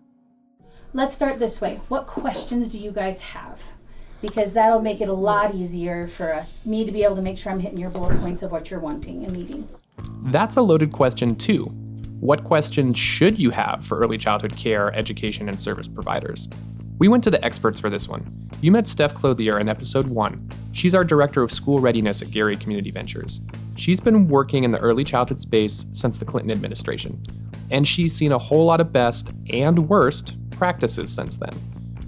Let's 0.94 1.12
start 1.12 1.40
this 1.40 1.60
way. 1.60 1.82
What 1.88 2.06
questions 2.06 2.70
do 2.70 2.78
you 2.78 2.92
guys 2.92 3.20
have? 3.20 3.64
Because 4.22 4.54
that'll 4.54 4.80
make 4.80 5.02
it 5.02 5.10
a 5.10 5.14
lot 5.14 5.56
easier 5.56 6.06
for 6.06 6.36
us, 6.36 6.60
me 6.66 6.86
to 6.86 6.92
be 6.92 7.04
able 7.04 7.16
to 7.16 7.24
make 7.24 7.40
sure 7.40 7.52
I'm 7.52 7.60
hitting 7.60 7.80
your 7.80 7.90
bullet 7.90 8.20
points 8.22 8.44
of 8.44 8.52
what 8.52 8.70
you're 8.70 8.80
wanting 8.80 9.24
and 9.24 9.34
needing. 9.34 9.68
That's 10.26 10.56
a 10.56 10.62
loaded 10.62 10.92
question, 10.92 11.36
too. 11.36 11.66
What 12.20 12.44
questions 12.44 13.00
should 13.00 13.40
you 13.40 13.50
have 13.50 13.84
for 13.84 13.98
early 13.98 14.20
childhood 14.20 14.56
care, 14.56 14.94
education, 14.94 15.50
and 15.50 15.60
service 15.60 15.88
providers? 15.88 16.48
We 16.98 17.10
went 17.10 17.26
to 17.26 17.32
the 17.32 17.44
experts 17.44 17.78
for 17.78 17.90
this 17.90 18.08
one. 18.08 18.50
You 18.62 18.72
met 18.72 18.88
Steph 18.88 19.14
Clothier 19.14 19.60
in 19.60 19.68
episode 19.68 20.08
one. 20.08 20.50
She's 20.72 20.96
our 20.96 21.04
director 21.04 21.44
of 21.44 21.52
school 21.52 21.80
readiness 21.80 22.22
at 22.22 22.32
Gary 22.32 22.56
Community 22.56 22.90
Ventures. 22.90 23.42
She's 23.76 24.00
been 24.00 24.30
working 24.30 24.64
in 24.64 24.72
the 24.72 24.80
early 24.80 25.04
childhood 25.04 25.42
space 25.42 25.86
since 25.92 26.18
the 26.18 26.24
Clinton 26.24 26.52
administration, 26.52 27.22
and 27.70 27.86
she's 27.86 28.16
seen 28.16 28.32
a 28.32 28.38
whole 28.38 28.66
lot 28.66 28.80
of 28.80 28.94
best 28.94 29.32
and 29.52 29.90
worst 29.90 30.36
practices 30.52 31.14
since 31.14 31.36
then. 31.36 31.54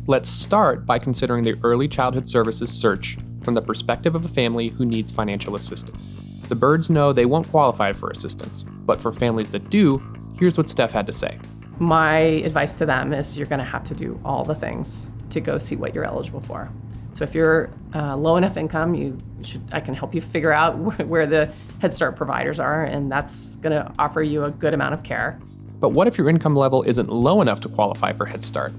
Let's 0.07 0.30
start 0.30 0.86
by 0.86 1.00
considering 1.00 1.44
the 1.44 1.60
early 1.63 1.90
childhood 1.90 2.25
services 2.25 2.72
search 2.72 3.18
from 3.44 3.56
the 3.56 3.62
perspective 3.62 4.16
of 4.16 4.24
a 4.24 4.30
family 4.30 4.69
who 4.69 4.86
needs 4.86 5.12
financial 5.12 5.57
assistance. 5.57 6.13
The 6.48 6.56
birds 6.56 6.90
know 6.90 7.12
they 7.12 7.25
won't 7.25 7.50
qualify 7.50 7.92
for 7.92 8.10
assistance, 8.10 8.63
but 8.63 9.01
for 9.01 9.12
families 9.12 9.51
that 9.51 9.69
do, 9.69 10.01
here's 10.40 10.57
what 10.57 10.69
Steph 10.69 10.94
had 10.94 11.07
to 11.07 11.13
say. 11.13 11.38
My 11.80 12.18
advice 12.18 12.78
to 12.80 12.86
them 12.86 13.14
is 13.14 13.38
you're 13.38 13.48
going 13.48 13.60
to 13.60 13.66
have 13.66 13.84
to 13.86 13.94
do 13.94 14.20
all 14.26 14.44
the 14.44 14.56
things 14.56 15.10
to 15.32 15.42
go 15.42 15.58
see 15.58 15.76
what 15.76 15.94
you're 15.94 16.06
eligible 16.06 16.42
for. 16.42 16.70
So 17.14 17.24
if 17.24 17.34
you're 17.34 17.70
uh, 17.96 18.16
low 18.16 18.36
enough 18.36 18.57
income, 18.57 18.94
you 18.94 19.18
should 19.42 19.62
I 19.72 19.80
can 19.80 19.94
help 19.94 20.14
you 20.14 20.22
figure 20.22 20.52
out 20.54 20.78
where 21.07 21.26
the 21.26 21.52
Head 21.80 21.94
Start 21.94 22.16
providers 22.16 22.60
are, 22.60 22.84
and 22.84 23.12
that's 23.12 23.56
going 23.57 23.72
to 23.72 23.92
offer 23.98 24.22
you 24.22 24.44
a 24.44 24.52
good 24.52 24.74
amount 24.74 24.94
of 24.94 25.04
care. 25.04 25.40
But 25.80 25.90
what 25.90 26.07
if 26.07 26.18
your 26.18 26.30
income 26.30 26.56
level 26.56 26.84
isn't 26.84 27.10
low 27.10 27.42
enough 27.42 27.60
to 27.62 27.69
qualify 27.69 28.12
for 28.12 28.26
Head 28.26 28.44
Start? 28.44 28.74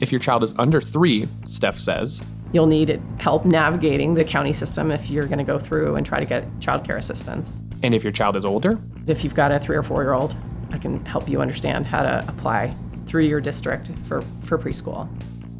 If 0.00 0.10
your 0.10 0.18
child 0.18 0.42
is 0.42 0.54
under 0.58 0.80
three, 0.80 1.28
Steph 1.46 1.78
says, 1.78 2.22
you'll 2.52 2.66
need 2.66 3.00
help 3.18 3.44
navigating 3.44 4.14
the 4.14 4.24
county 4.24 4.52
system 4.52 4.90
if 4.90 5.10
you're 5.10 5.26
going 5.26 5.38
to 5.38 5.44
go 5.44 5.58
through 5.58 5.96
and 5.96 6.06
try 6.06 6.20
to 6.20 6.26
get 6.26 6.48
childcare 6.60 6.96
assistance. 6.96 7.62
And 7.82 7.94
if 7.94 8.04
your 8.04 8.12
child 8.12 8.36
is 8.36 8.44
older? 8.44 8.78
If 9.06 9.24
you've 9.24 9.34
got 9.34 9.50
a 9.50 9.58
three 9.58 9.76
or 9.76 9.82
four 9.82 10.02
year 10.02 10.12
old, 10.14 10.34
I 10.74 10.78
can 10.78 11.04
help 11.06 11.28
you 11.28 11.40
understand 11.40 11.86
how 11.86 12.02
to 12.02 12.24
apply 12.26 12.74
through 13.06 13.22
your 13.22 13.40
district 13.40 13.92
for, 14.08 14.22
for 14.42 14.58
preschool. 14.58 15.08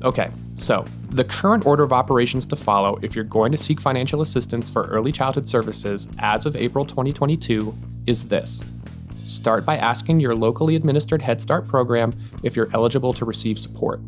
Okay, 0.03 0.29
so 0.57 0.85
the 1.11 1.23
current 1.23 1.65
order 1.65 1.85
of 1.85 1.93
operations 1.93 2.47
to 2.47 2.57
follow 2.57 2.99
if 3.01 3.15
you're 3.15 3.25
going 3.25 3.53
to 3.53 3.57
seek 3.57 3.81
financial 3.81 4.21
assistance 4.23 4.69
for 4.69 4.87
early 4.89 5.13
childhood 5.13 5.47
services 5.47 6.09
as 6.19 6.47
of 6.47 6.57
April 6.57 6.85
2022 6.85 7.73
is 8.07 8.27
this 8.29 8.65
Start 9.23 9.65
by 9.65 9.79
asking 9.79 10.21
your 10.21 10.35
locally 10.35 10.75
administered 10.75 11.23
Head 11.23 11.41
Start 11.41 11.67
program 11.67 12.13
if 12.43 12.57
you're 12.57 12.69
eligible 12.75 13.15
to 13.15 13.25
receive 13.25 13.59
support. 13.59 14.01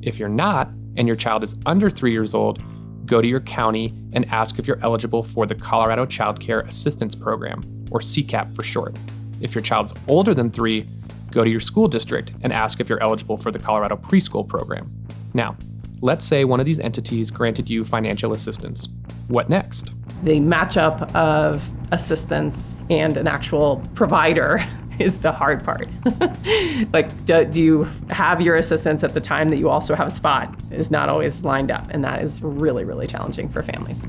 If 0.00 0.18
you're 0.18 0.28
not, 0.28 0.68
and 0.96 1.08
your 1.08 1.16
child 1.16 1.42
is 1.42 1.56
under 1.66 1.90
three 1.90 2.12
years 2.12 2.34
old, 2.34 2.62
go 3.04 3.20
to 3.20 3.26
your 3.26 3.40
county 3.40 3.92
and 4.14 4.24
ask 4.30 4.58
if 4.60 4.66
you're 4.66 4.80
eligible 4.82 5.24
for 5.24 5.44
the 5.44 5.56
Colorado 5.56 6.06
Child 6.06 6.40
Care 6.40 6.60
Assistance 6.60 7.14
Program, 7.16 7.62
or 7.90 7.98
CCAP 7.98 8.54
for 8.54 8.62
short. 8.62 8.96
If 9.42 9.54
your 9.54 9.62
child's 9.62 9.92
older 10.08 10.32
than 10.32 10.50
three, 10.50 10.88
go 11.30 11.42
to 11.42 11.50
your 11.50 11.60
school 11.60 11.88
district 11.88 12.32
and 12.42 12.52
ask 12.52 12.80
if 12.80 12.88
you're 12.88 13.02
eligible 13.02 13.36
for 13.36 13.50
the 13.50 13.58
Colorado 13.58 13.96
Preschool 13.96 14.48
Program. 14.48 14.90
Now, 15.34 15.56
let's 16.00 16.24
say 16.24 16.44
one 16.44 16.60
of 16.60 16.66
these 16.66 16.78
entities 16.78 17.30
granted 17.30 17.68
you 17.68 17.84
financial 17.84 18.32
assistance. 18.32 18.88
What 19.28 19.48
next? 19.48 19.92
The 20.22 20.38
matchup 20.38 21.12
of 21.14 21.68
assistance 21.90 22.78
and 22.88 23.16
an 23.16 23.26
actual 23.26 23.82
provider 23.94 24.64
is 24.98 25.18
the 25.18 25.32
hard 25.32 25.64
part. 25.64 25.88
like, 26.92 27.24
do, 27.24 27.44
do, 27.44 27.60
you 27.60 27.84
have 28.10 28.40
your 28.40 28.56
assistance 28.56 29.02
at 29.02 29.14
the 29.14 29.20
time 29.20 29.48
that 29.50 29.56
you 29.56 29.68
also 29.68 29.94
have 29.94 30.06
a 30.06 30.10
spot? 30.10 30.54
Is 30.70 30.90
not 30.90 31.08
always 31.08 31.42
lined 31.42 31.72
up, 31.72 31.88
and 31.90 32.04
that 32.04 32.22
is 32.22 32.42
really, 32.42 32.84
really 32.84 33.06
challenging 33.06 33.48
for 33.48 33.62
families. 33.62 34.06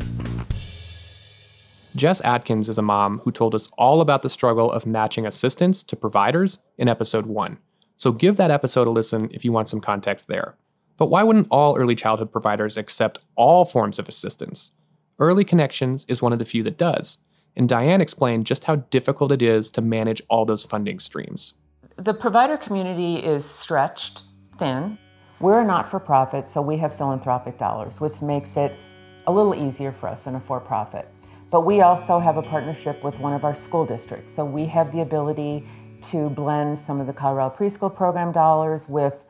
Jess 1.95 2.21
Atkins 2.21 2.69
is 2.69 2.79
a 2.79 2.81
mom 2.81 3.19
who 3.19 3.31
told 3.31 3.53
us 3.53 3.69
all 3.77 4.01
about 4.01 4.23
the 4.23 4.29
struggle 4.29 4.71
of 4.71 4.87
matching 4.87 5.27
assistance 5.27 5.83
to 5.83 5.95
providers 5.95 6.57
in 6.75 6.87
episode 6.87 7.27
one. 7.27 7.59
So 7.95 8.11
give 8.11 8.35
that 8.37 8.49
episode 8.49 8.87
a 8.87 8.91
listen 8.91 9.29
if 9.31 9.45
you 9.45 9.51
want 9.51 9.67
some 9.67 9.79
context 9.79 10.27
there. 10.27 10.55
But 10.97 11.11
why 11.11 11.21
wouldn't 11.21 11.49
all 11.51 11.77
early 11.77 11.93
childhood 11.93 12.31
providers 12.31 12.77
accept 12.77 13.19
all 13.35 13.63
forms 13.63 13.99
of 13.99 14.09
assistance? 14.09 14.71
Early 15.19 15.43
Connections 15.43 16.03
is 16.07 16.19
one 16.19 16.33
of 16.33 16.39
the 16.39 16.45
few 16.45 16.63
that 16.63 16.79
does, 16.79 17.19
and 17.55 17.69
Diane 17.69 18.01
explained 18.01 18.47
just 18.47 18.63
how 18.63 18.77
difficult 18.77 19.31
it 19.31 19.43
is 19.43 19.69
to 19.71 19.81
manage 19.81 20.21
all 20.29 20.45
those 20.45 20.63
funding 20.63 20.99
streams. 20.99 21.53
The 21.97 22.13
provider 22.15 22.57
community 22.57 23.17
is 23.17 23.45
stretched 23.45 24.23
thin. 24.57 24.97
We're 25.39 25.61
a 25.61 25.65
not 25.65 25.87
for 25.87 25.99
profit, 25.99 26.47
so 26.47 26.59
we 26.59 26.75
have 26.77 26.95
philanthropic 26.95 27.59
dollars, 27.59 28.01
which 28.01 28.23
makes 28.23 28.57
it 28.57 28.79
a 29.27 29.31
little 29.31 29.53
easier 29.53 29.91
for 29.91 30.09
us 30.09 30.23
than 30.23 30.35
a 30.35 30.39
for 30.39 30.59
profit. 30.59 31.07
But 31.53 31.65
we 31.65 31.81
also 31.81 32.17
have 32.17 32.37
a 32.37 32.41
partnership 32.41 33.03
with 33.03 33.19
one 33.19 33.31
of 33.31 33.43
our 33.43 33.53
school 33.53 33.85
districts, 33.85 34.33
so 34.33 34.43
we 34.43 34.65
have 34.65 34.91
the 34.91 35.01
ability 35.01 35.63
to 36.01 36.31
blend 36.31 36.75
some 36.75 36.99
of 36.99 37.05
the 37.05 37.13
Colorado 37.13 37.53
preschool 37.55 37.93
program 37.93 38.31
dollars 38.31 38.89
with 38.89 39.27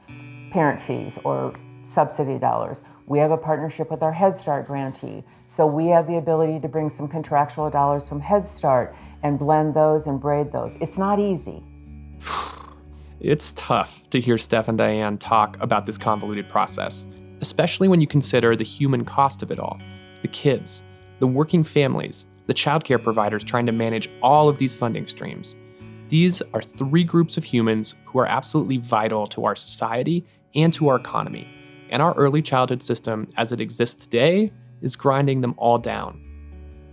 parent 0.50 0.80
fees 0.80 1.20
or 1.26 1.54
subsidy 1.82 2.40
dollars. 2.40 2.82
We 3.08 3.20
have 3.20 3.32
a 3.32 3.38
partnership 3.38 3.92
with 3.92 4.02
our 4.04 4.14
Head 4.14 4.38
Start 4.38 4.68
grantee, 4.68 5.26
so 5.48 5.68
we 5.68 5.88
have 5.88 6.08
the 6.08 6.16
ability 6.16 6.62
to 6.62 6.70
bring 6.70 6.88
some 6.88 7.10
contractual 7.10 7.70
dollars 7.70 8.08
from 8.08 8.22
Head 8.22 8.46
Start 8.46 8.96
and 9.24 9.38
blend 9.38 9.74
those 9.74 10.08
and 10.08 10.18
braid 10.18 10.50
those. 10.50 10.78
It's 10.78 10.98
not 10.98 11.20
easy. 11.20 11.62
It's 13.20 13.54
tough 13.54 14.02
to 14.12 14.20
hear 14.22 14.38
Steph 14.38 14.70
and 14.70 14.78
Diane 14.78 15.18
talk 15.18 15.58
about 15.62 15.86
this 15.86 15.98
convoluted 15.98 16.48
process, 16.48 17.06
especially 17.42 17.90
when 17.90 18.00
you 18.02 18.08
consider 18.08 18.56
the 18.56 18.66
human 18.66 19.04
cost 19.04 19.42
of 19.44 19.52
it 19.52 19.60
all 19.60 19.80
the 20.22 20.28
kids, 20.30 20.84
the 21.20 21.28
working 21.28 21.64
families, 21.64 22.26
the 22.48 22.54
childcare 22.54 23.02
providers 23.02 23.44
trying 23.44 23.66
to 23.66 23.72
manage 23.72 24.10
all 24.22 24.50
of 24.50 24.58
these 24.58 24.76
funding 24.76 25.08
streams. 25.08 25.56
These 26.10 26.42
are 26.54 26.62
three 26.62 27.04
groups 27.04 27.38
of 27.38 27.44
humans 27.44 27.96
who 28.06 28.20
are 28.20 28.26
absolutely 28.26 28.78
vital 28.78 29.26
to 29.28 29.46
our 29.46 29.56
society 29.56 30.26
and 30.54 30.72
to 30.74 30.90
our 30.90 30.98
economy. 30.98 31.48
And 31.90 32.02
our 32.02 32.14
early 32.16 32.42
childhood 32.42 32.84
system, 32.84 33.28
as 33.38 33.52
it 33.52 33.62
exists 33.62 34.04
today, 34.04 34.52
is 34.82 34.96
grinding 34.96 35.42
them 35.42 35.56
all 35.58 35.78
down. 35.78 36.20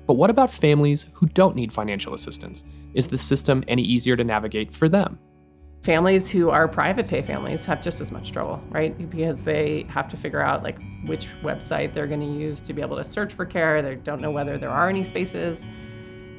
But 0.07 0.15
what 0.15 0.31
about 0.31 0.51
families 0.51 1.07
who 1.13 1.27
don't 1.27 1.57
need 1.57 1.73
financial 1.73 2.15
assistance? 2.15 2.65
Is 2.95 3.09
the 3.09 3.19
system 3.19 3.63
any 3.69 3.83
easier 3.83 4.17
to 4.17 4.25
navigate 4.25 4.73
for 4.73 4.89
them? 4.89 5.19
Families 5.83 6.31
who 6.31 6.51
are 6.51 6.69
private 6.69 7.09
pay 7.09 7.23
families 7.23 7.65
have 7.65 7.81
just 7.81 8.03
as 8.03 8.13
much 8.13 8.33
trouble, 8.33 8.63
right? 8.69 9.11
Because 9.11 9.43
they 9.43 9.87
have 9.89 10.09
to 10.09 10.17
figure 10.17 10.43
out 10.43 10.63
like 10.63 10.79
which 11.07 11.29
website 11.43 11.95
they're 11.95 12.07
going 12.07 12.21
to 12.21 12.27
use 12.27 12.61
to 12.61 12.75
be 12.75 12.83
able 12.83 12.99
to 12.99 13.05
search 13.05 13.33
for 13.33 13.47
care. 13.47 13.81
They 13.81 13.95
don't 13.95 14.21
know 14.21 14.31
whether 14.31 14.59
there 14.59 14.69
are 14.69 14.91
any 14.91 15.03
spaces. 15.03 15.65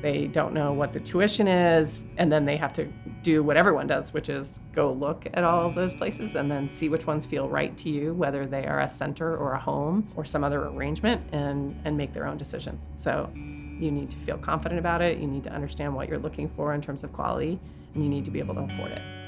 They 0.03 0.27
don't 0.27 0.53
know 0.53 0.73
what 0.73 0.93
the 0.93 0.99
tuition 0.99 1.47
is, 1.47 2.05
and 2.17 2.31
then 2.31 2.45
they 2.45 2.57
have 2.57 2.73
to 2.73 2.85
do 3.23 3.43
what 3.43 3.57
everyone 3.57 3.87
does, 3.87 4.13
which 4.13 4.29
is 4.29 4.59
go 4.73 4.91
look 4.91 5.27
at 5.33 5.43
all 5.43 5.67
of 5.67 5.75
those 5.75 5.93
places 5.93 6.35
and 6.35 6.49
then 6.49 6.69
see 6.69 6.89
which 6.89 7.05
ones 7.05 7.25
feel 7.25 7.49
right 7.49 7.75
to 7.77 7.89
you, 7.89 8.13
whether 8.13 8.45
they 8.45 8.65
are 8.65 8.81
a 8.81 8.89
center 8.89 9.37
or 9.37 9.53
a 9.53 9.59
home 9.59 10.07
or 10.15 10.25
some 10.25 10.43
other 10.43 10.67
arrangement, 10.67 11.21
and 11.31 11.79
and 11.85 11.97
make 11.97 12.13
their 12.13 12.27
own 12.27 12.37
decisions. 12.37 12.87
So 12.93 13.29
you 13.33 13.91
need 13.91 14.11
to 14.11 14.17
feel 14.17 14.37
confident 14.37 14.79
about 14.79 15.01
it. 15.01 15.17
You 15.17 15.27
need 15.27 15.43
to 15.45 15.51
understand 15.51 15.95
what 15.95 16.09
you're 16.09 16.19
looking 16.19 16.49
for 16.49 16.73
in 16.73 16.81
terms 16.81 17.03
of 17.03 17.11
quality, 17.11 17.59
and 17.95 18.03
you 18.03 18.09
need 18.09 18.25
to 18.25 18.31
be 18.31 18.39
able 18.39 18.53
to 18.55 18.61
afford 18.61 18.91
it. 18.91 19.20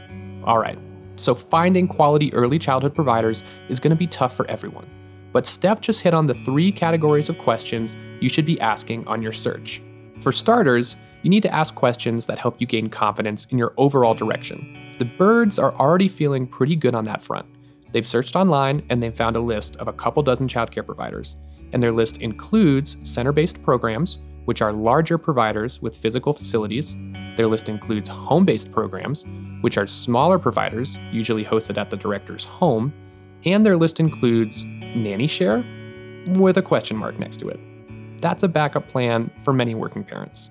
All 0.46 0.60
right, 0.60 0.78
so 1.16 1.34
finding 1.34 1.88
quality 1.88 2.34
early 2.34 2.60
childhood 2.60 2.94
providers 2.94 3.44
is 3.70 3.80
going 3.80 3.92
to 3.92 3.96
be 3.96 4.08
tough 4.08 4.36
for 4.36 4.50
everyone. 4.50 4.90
But 5.32 5.48
Steph 5.48 5.82
just 5.82 6.02
hit 6.02 6.14
on 6.14 6.28
the 6.28 6.34
three 6.34 6.72
categories 6.72 7.30
of 7.30 7.38
questions 7.38 7.96
you 8.20 8.30
should 8.30 8.46
be 8.46 8.60
asking 8.60 9.08
on 9.08 9.22
your 9.22 9.32
search. 9.32 9.82
For 10.20 10.32
starters, 10.32 10.96
you 11.24 11.30
need 11.30 11.44
to 11.44 11.54
ask 11.54 11.74
questions 11.74 12.26
that 12.26 12.38
help 12.38 12.60
you 12.60 12.68
gain 12.68 12.90
confidence 12.90 13.46
in 13.46 13.58
your 13.58 13.74
overall 13.78 14.14
direction. 14.14 14.94
The 15.00 15.06
birds 15.06 15.58
are 15.58 15.74
already 15.76 16.08
feeling 16.08 16.46
pretty 16.46 16.76
good 16.76 16.94
on 16.94 17.06
that 17.06 17.22
front. 17.22 17.46
They've 17.94 18.08
searched 18.08 18.36
online 18.36 18.84
and 18.90 19.02
they've 19.02 19.16
found 19.16 19.36
a 19.36 19.42
list 19.42 19.78
of 19.78 19.88
a 19.88 19.94
couple 19.94 20.22
dozen 20.24 20.48
childcare 20.48 20.86
providers. 20.86 21.36
And 21.72 21.82
their 21.82 21.92
list 21.92 22.18
includes 22.18 22.98
center 23.04 23.32
based 23.32 23.64
programs, 23.64 24.20
which 24.46 24.62
are 24.62 24.74
larger 24.74 25.18
providers 25.18 25.82
with 25.82 25.96
physical 25.96 26.34
facilities. 26.34 26.96
Their 27.36 27.48
list 27.48 27.70
includes 27.70 28.10
home 28.10 28.46
based 28.46 28.72
programs, 28.72 29.26
which 29.62 29.78
are 29.78 29.88
smaller 29.88 30.40
providers, 30.40 30.98
usually 31.12 31.44
hosted 31.44 31.78
at 31.78 31.90
the 31.90 31.98
director's 31.98 32.46
home. 32.46 32.94
And 33.46 33.66
their 33.66 33.78
list 33.78 34.00
includes 34.00 34.64
Nanny 34.66 35.28
Share, 35.28 35.66
with 36.28 36.58
a 36.58 36.62
question 36.62 36.96
mark 36.96 37.20
next 37.20 37.38
to 37.38 37.50
it 37.50 37.60
that's 38.24 38.42
a 38.42 38.48
backup 38.48 38.88
plan 38.88 39.30
for 39.44 39.52
many 39.52 39.76
working 39.76 40.04
parents. 40.04 40.50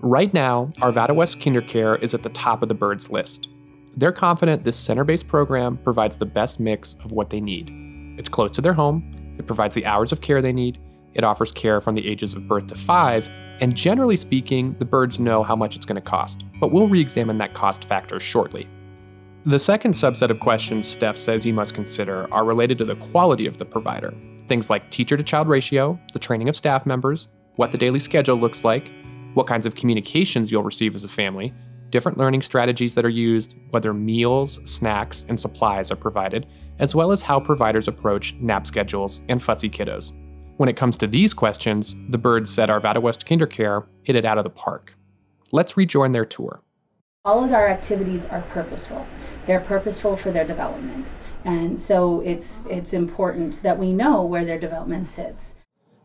Right 0.00 0.32
now, 0.34 0.70
Arvada 0.76 1.14
West 1.14 1.40
KinderCare 1.40 2.00
is 2.02 2.12
at 2.12 2.22
the 2.22 2.28
top 2.28 2.62
of 2.62 2.68
the 2.68 2.74
birds 2.74 3.08
list. 3.08 3.48
They're 3.96 4.12
confident 4.12 4.62
this 4.62 4.76
center 4.76 5.04
based 5.04 5.26
program 5.26 5.78
provides 5.78 6.18
the 6.18 6.26
best 6.26 6.60
mix 6.60 6.92
of 7.02 7.12
what 7.12 7.30
they 7.30 7.40
need. 7.40 7.70
It's 8.18 8.28
close 8.28 8.50
to 8.52 8.60
their 8.60 8.74
home, 8.74 9.34
it 9.38 9.46
provides 9.46 9.74
the 9.74 9.86
hours 9.86 10.12
of 10.12 10.20
care 10.20 10.42
they 10.42 10.52
need, 10.52 10.78
it 11.14 11.24
offers 11.24 11.50
care 11.50 11.80
from 11.80 11.94
the 11.94 12.06
ages 12.06 12.34
of 12.34 12.46
birth 12.46 12.66
to 12.66 12.74
five, 12.74 13.30
and 13.60 13.74
generally 13.74 14.16
speaking, 14.16 14.74
the 14.78 14.84
birds 14.84 15.20
know 15.20 15.42
how 15.42 15.56
much 15.56 15.76
it's 15.76 15.86
going 15.86 15.96
to 15.96 16.02
cost, 16.02 16.44
but 16.60 16.72
we'll 16.72 16.88
re 16.88 17.00
examine 17.00 17.38
that 17.38 17.54
cost 17.54 17.84
factor 17.84 18.18
shortly. 18.20 18.68
The 19.46 19.58
second 19.58 19.92
subset 19.92 20.30
of 20.30 20.40
questions 20.40 20.88
Steph 20.88 21.18
says 21.18 21.44
you 21.44 21.52
must 21.52 21.74
consider 21.74 22.32
are 22.32 22.44
related 22.44 22.78
to 22.78 22.84
the 22.84 22.96
quality 22.96 23.46
of 23.46 23.58
the 23.58 23.64
provider. 23.64 24.14
Things 24.48 24.70
like 24.70 24.90
teacher 24.90 25.16
to 25.16 25.22
child 25.22 25.48
ratio, 25.48 25.98
the 26.12 26.18
training 26.18 26.48
of 26.48 26.56
staff 26.56 26.86
members, 26.86 27.28
what 27.56 27.70
the 27.70 27.78
daily 27.78 28.00
schedule 28.00 28.36
looks 28.36 28.64
like, 28.64 28.92
what 29.34 29.46
kinds 29.46 29.66
of 29.66 29.74
communications 29.74 30.50
you'll 30.50 30.62
receive 30.62 30.94
as 30.94 31.04
a 31.04 31.08
family, 31.08 31.52
different 31.90 32.18
learning 32.18 32.42
strategies 32.42 32.94
that 32.94 33.04
are 33.04 33.10
used, 33.10 33.56
whether 33.70 33.92
meals, 33.92 34.60
snacks, 34.64 35.26
and 35.28 35.38
supplies 35.38 35.90
are 35.90 35.96
provided, 35.96 36.46
as 36.78 36.94
well 36.94 37.12
as 37.12 37.22
how 37.22 37.38
providers 37.38 37.86
approach 37.86 38.34
nap 38.40 38.66
schedules 38.66 39.20
and 39.28 39.42
fussy 39.42 39.68
kiddos. 39.68 40.12
When 40.56 40.68
it 40.68 40.76
comes 40.76 40.96
to 40.98 41.08
these 41.08 41.34
questions, 41.34 41.96
the 42.08 42.18
birds 42.18 42.48
said 42.48 42.68
Arvada 42.68 43.02
West 43.02 43.26
KinderCare 43.26 43.86
hit 44.02 44.14
it 44.14 44.24
out 44.24 44.38
of 44.38 44.44
the 44.44 44.50
park. 44.50 44.94
Let's 45.50 45.76
rejoin 45.76 46.12
their 46.12 46.24
tour. 46.24 46.62
All 47.24 47.42
of 47.42 47.52
our 47.52 47.66
activities 47.66 48.26
are 48.26 48.42
purposeful. 48.42 49.04
They're 49.46 49.58
purposeful 49.58 50.14
for 50.14 50.30
their 50.30 50.44
development. 50.44 51.14
And 51.44 51.80
so 51.80 52.20
it's 52.20 52.64
it's 52.70 52.92
important 52.92 53.62
that 53.62 53.78
we 53.78 53.92
know 53.92 54.22
where 54.22 54.44
their 54.44 54.58
development 54.58 55.06
sits. 55.06 55.56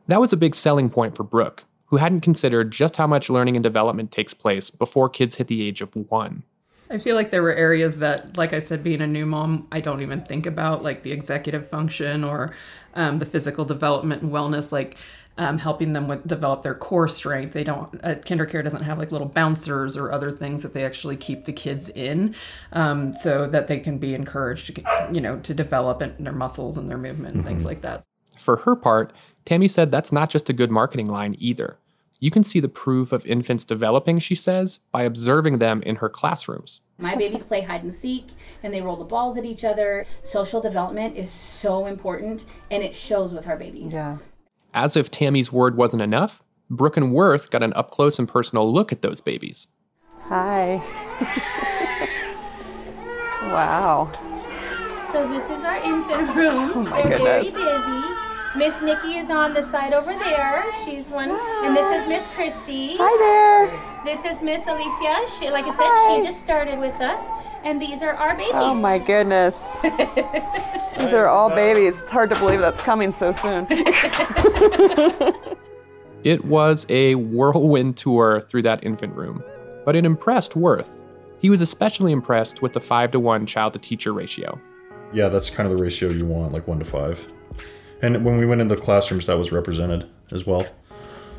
That 0.08 0.20
was 0.20 0.34
a 0.34 0.38
big 0.38 0.56
selling 0.56 0.90
point 0.90 1.16
for 1.16 1.24
Brooke, 1.24 1.66
who 1.86 1.98
hadn't 1.98 2.22
considered 2.22 2.72
just 2.72 2.96
how 2.96 3.06
much 3.06 3.30
learning 3.30 3.56
and 3.56 3.64
development 3.64 4.12
takes 4.12 4.34
place 4.34 4.72
before 4.72 5.10
kids 5.10 5.36
hit 5.36 5.48
the 5.48 5.62
age 5.62 5.82
of 5.82 5.96
1. 5.96 6.44
I 6.90 6.98
feel 6.98 7.16
like 7.16 7.32
there 7.32 7.44
were 7.44 7.54
areas 7.54 8.00
that, 8.00 8.38
like 8.38 8.54
I 8.54 8.60
said, 8.60 8.84
being 8.84 9.02
a 9.02 9.08
new 9.08 9.26
mom, 9.26 9.68
I 9.72 9.80
don't 9.80 10.02
even 10.02 10.22
think 10.22 10.46
about, 10.46 10.84
like 10.84 11.04
the 11.04 11.12
executive 11.12 11.70
function 11.70 12.24
or 12.24 12.56
um, 12.96 13.20
the 13.20 13.26
physical 13.26 13.66
development 13.66 14.24
and 14.24 14.32
wellness. 14.32 14.72
Like 14.72 14.98
um, 15.40 15.58
helping 15.58 15.94
them 15.94 16.08
with 16.08 16.28
develop 16.28 16.64
their 16.64 16.76
core 16.76 17.08
strength. 17.08 17.54
They 17.54 17.64
don't 17.64 17.90
uh, 18.04 18.16
KinderCare 18.16 18.62
doesn't 18.62 18.82
have 18.82 19.00
like 19.00 19.12
little 19.12 19.28
bouncers 19.28 19.96
or 19.96 20.12
other 20.12 20.32
things 20.32 20.62
that 20.64 20.74
they 20.74 20.84
actually 20.84 21.16
keep 21.16 21.46
the 21.46 21.54
kids 21.54 21.90
in, 21.90 22.36
um, 22.74 23.16
so 23.16 23.48
that 23.48 23.68
they 23.68 23.80
can 23.80 23.98
be 23.98 24.14
encouraged, 24.14 24.76
to, 24.76 25.10
you 25.14 25.22
know, 25.22 25.40
to 25.40 25.54
develop 25.54 26.02
in 26.02 26.14
their 26.20 26.34
muscles 26.34 26.78
and 26.78 26.90
their 26.90 26.98
movement 26.98 27.36
and 27.36 27.44
mm-hmm. 27.44 27.48
things 27.48 27.66
like 27.66 27.82
that. 27.82 28.04
For 28.38 28.58
her 28.58 28.76
part, 28.76 29.14
Tammy 29.46 29.70
said 29.70 29.92
that's 29.92 30.12
not 30.12 30.30
just 30.30 30.50
a 30.50 30.54
good 30.54 30.72
marketing 30.72 31.08
line 31.08 31.36
either. 31.40 31.78
You 32.22 32.32
can 32.32 32.44
see 32.44 32.60
the 32.60 32.68
proof 32.68 33.14
of 33.14 33.26
infants 33.26 33.64
developing, 33.64 34.20
she 34.20 34.36
says, 34.36 34.80
by 34.92 35.04
observing 35.04 35.60
them 35.60 35.82
in 35.84 35.98
her 35.98 36.10
classrooms. 36.10 36.82
My 36.98 37.16
babies 37.16 37.44
play 37.44 37.62
hide 37.62 37.84
and 37.84 37.94
seek 37.94 38.26
and 38.62 38.74
they 38.74 38.82
roll 38.82 38.98
the 38.98 39.06
balls 39.06 39.38
at 39.38 39.46
each 39.46 39.64
other. 39.64 40.06
Social 40.22 40.60
development 40.60 41.16
is 41.16 41.32
so 41.32 41.86
important 41.86 42.46
and 42.70 42.84
it 42.84 42.94
shows 42.94 43.34
with 43.34 43.48
our 43.48 43.56
babies. 43.56 43.94
Yeah. 43.94 44.18
As 44.74 44.98
if 44.98 45.10
Tammy's 45.10 45.52
word 45.52 45.78
wasn't 45.78 46.02
enough, 46.02 46.44
Brooke 46.70 46.98
and 46.98 47.14
Worth 47.14 47.50
got 47.50 47.64
an 47.64 47.72
up 47.74 47.90
close 47.90 48.20
and 48.20 48.28
personal 48.28 48.72
look 48.72 48.92
at 48.92 49.02
those 49.02 49.22
babies. 49.22 49.68
Hi. 50.24 50.82
wow. 53.44 54.12
So 55.14 55.28
this 55.30 55.50
is 55.50 55.64
our 55.64 55.78
infant 55.78 56.36
room. 56.36 56.72
Oh 56.76 56.84
my 56.84 57.02
They're 57.02 57.18
goodness. 57.18 57.50
very 57.52 57.78
busy. 57.78 58.19
Miss 58.60 58.82
Nikki 58.82 59.18
is 59.18 59.30
on 59.30 59.54
the 59.54 59.64
side 59.64 59.94
over 59.94 60.12
there. 60.14 60.66
She's 60.84 61.08
one, 61.08 61.30
Hi. 61.32 61.68
and 61.68 61.78
this 61.78 62.02
is 62.02 62.10
Miss 62.10 62.28
Christy. 62.36 62.98
Hi 63.00 63.18
there. 63.18 64.04
This 64.04 64.26
is 64.26 64.44
Miss 64.44 64.68
Alicia. 64.68 65.30
She, 65.40 65.50
like 65.50 65.64
I 65.64 65.70
said, 65.70 65.78
Hi. 65.80 66.20
she 66.20 66.28
just 66.28 66.44
started 66.44 66.78
with 66.78 66.96
us, 66.96 67.26
and 67.64 67.82
these 67.82 68.02
are 68.02 68.12
our 68.12 68.36
babies. 68.36 68.52
Oh 68.56 68.76
my 68.76 69.00
goodness. 69.00 69.80
these 71.00 71.14
are 71.14 71.28
all 71.28 71.50
babies. 71.50 72.02
It's 72.02 72.10
hard 72.10 72.32
to 72.32 72.36
believe 72.38 72.60
that's 72.60 72.82
coming 72.82 73.14
so 73.14 73.32
soon. 73.32 73.66
it 76.26 76.44
was 76.44 76.86
a 76.90 77.16
whirlwind 77.16 77.96
tour 77.96 78.42
through 78.42 78.64
that 78.64 78.84
infant 78.84 79.16
room, 79.16 79.42
but 79.86 79.96
it 79.96 80.04
impressed 80.04 80.58
Worth. 80.58 81.02
He 81.40 81.50
was 81.50 81.62
especially 81.62 82.12
impressed 82.12 82.62
with 82.62 82.74
the 82.74 82.82
five 82.82 83.12
to 83.12 83.22
one 83.22 83.46
child 83.46 83.72
to 83.72 83.80
teacher 83.80 84.12
ratio. 84.12 84.60
Yeah, 85.14 85.30
that's 85.30 85.50
kind 85.50 85.70
of 85.72 85.78
the 85.78 85.82
ratio 85.82 86.10
you 86.10 86.26
want, 86.26 86.52
like 86.52 86.68
one 86.68 86.80
to 86.80 86.86
five. 86.86 87.26
And 88.02 88.24
when 88.24 88.38
we 88.38 88.46
went 88.46 88.62
into 88.62 88.76
the 88.76 88.82
classrooms, 88.82 89.26
that 89.26 89.38
was 89.38 89.52
represented 89.52 90.10
as 90.32 90.46
well. 90.46 90.66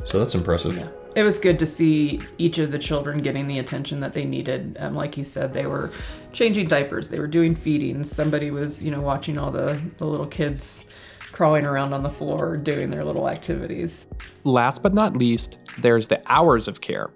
So 0.04 0.18
that's 0.18 0.34
impressive. 0.34 0.76
Yeah. 0.76 0.88
it 1.14 1.22
was 1.22 1.38
good 1.38 1.58
to 1.58 1.66
see 1.66 2.20
each 2.38 2.58
of 2.58 2.70
the 2.70 2.78
children 2.78 3.20
getting 3.20 3.46
the 3.46 3.58
attention 3.58 4.00
that 4.00 4.12
they 4.12 4.24
needed. 4.24 4.76
Um, 4.80 4.94
like 4.94 5.14
he 5.14 5.24
said, 5.24 5.52
they 5.52 5.66
were 5.66 5.90
changing 6.32 6.68
diapers, 6.68 7.10
they 7.10 7.18
were 7.18 7.26
doing 7.26 7.54
feedings. 7.54 8.10
Somebody 8.10 8.50
was, 8.50 8.84
you 8.84 8.90
know, 8.90 9.00
watching 9.00 9.36
all 9.38 9.50
the, 9.50 9.80
the 9.98 10.06
little 10.06 10.26
kids 10.26 10.86
crawling 11.32 11.64
around 11.66 11.92
on 11.92 12.02
the 12.02 12.10
floor 12.10 12.56
doing 12.56 12.90
their 12.90 13.04
little 13.04 13.28
activities. 13.28 14.08
Last 14.44 14.82
but 14.82 14.94
not 14.94 15.16
least, 15.16 15.58
there's 15.78 16.08
the 16.08 16.20
hours 16.26 16.66
of 16.68 16.80
care. 16.80 17.10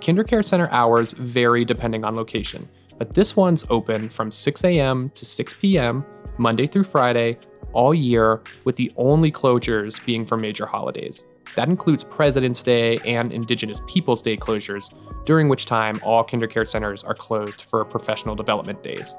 KinderCare 0.00 0.44
Center 0.44 0.68
hours 0.70 1.12
vary 1.12 1.64
depending 1.64 2.04
on 2.04 2.14
location, 2.14 2.68
but 2.98 3.14
this 3.14 3.34
one's 3.34 3.64
open 3.70 4.08
from 4.08 4.30
6 4.30 4.64
a.m. 4.64 5.10
to 5.14 5.24
6 5.24 5.54
p.m., 5.54 6.04
Monday 6.38 6.66
through 6.66 6.84
Friday, 6.84 7.38
all 7.76 7.92
year, 7.92 8.40
with 8.64 8.76
the 8.76 8.90
only 8.96 9.30
closures 9.30 10.04
being 10.06 10.24
for 10.24 10.38
major 10.38 10.64
holidays. 10.64 11.24
That 11.54 11.68
includes 11.68 12.02
President's 12.02 12.62
Day 12.62 12.96
and 13.04 13.32
Indigenous 13.32 13.80
Peoples 13.86 14.22
Day 14.22 14.36
closures, 14.36 14.92
during 15.26 15.48
which 15.48 15.66
time 15.66 16.00
all 16.02 16.24
KinderCare 16.24 16.68
centers 16.68 17.04
are 17.04 17.14
closed 17.14 17.62
for 17.62 17.84
professional 17.84 18.34
development 18.34 18.82
days. 18.82 19.14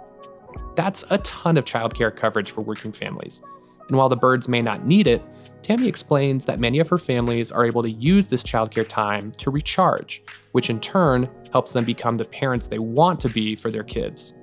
That's 0.75 1.05
a 1.11 1.19
ton 1.19 1.57
of 1.57 1.65
childcare 1.65 2.15
coverage 2.15 2.49
for 2.49 2.61
working 2.61 2.91
families. 2.91 3.41
And 3.87 3.95
while 3.95 4.09
the 4.09 4.17
birds 4.17 4.47
may 4.47 4.61
not 4.61 4.85
need 4.85 5.05
it, 5.05 5.23
Tammy 5.61 5.87
explains 5.87 6.45
that 6.45 6.59
many 6.59 6.79
of 6.79 6.87
her 6.89 6.97
families 6.97 7.51
are 7.51 7.65
able 7.65 7.83
to 7.83 7.91
use 7.91 8.25
this 8.25 8.41
childcare 8.41 8.87
time 8.87 9.31
to 9.33 9.51
recharge, 9.51 10.23
which 10.53 10.69
in 10.69 10.79
turn 10.79 11.29
helps 11.51 11.73
them 11.73 11.85
become 11.85 12.17
the 12.17 12.25
parents 12.25 12.67
they 12.67 12.79
want 12.79 13.19
to 13.19 13.29
be 13.29 13.55
for 13.55 13.69
their 13.69 13.83
kids. 13.83 14.33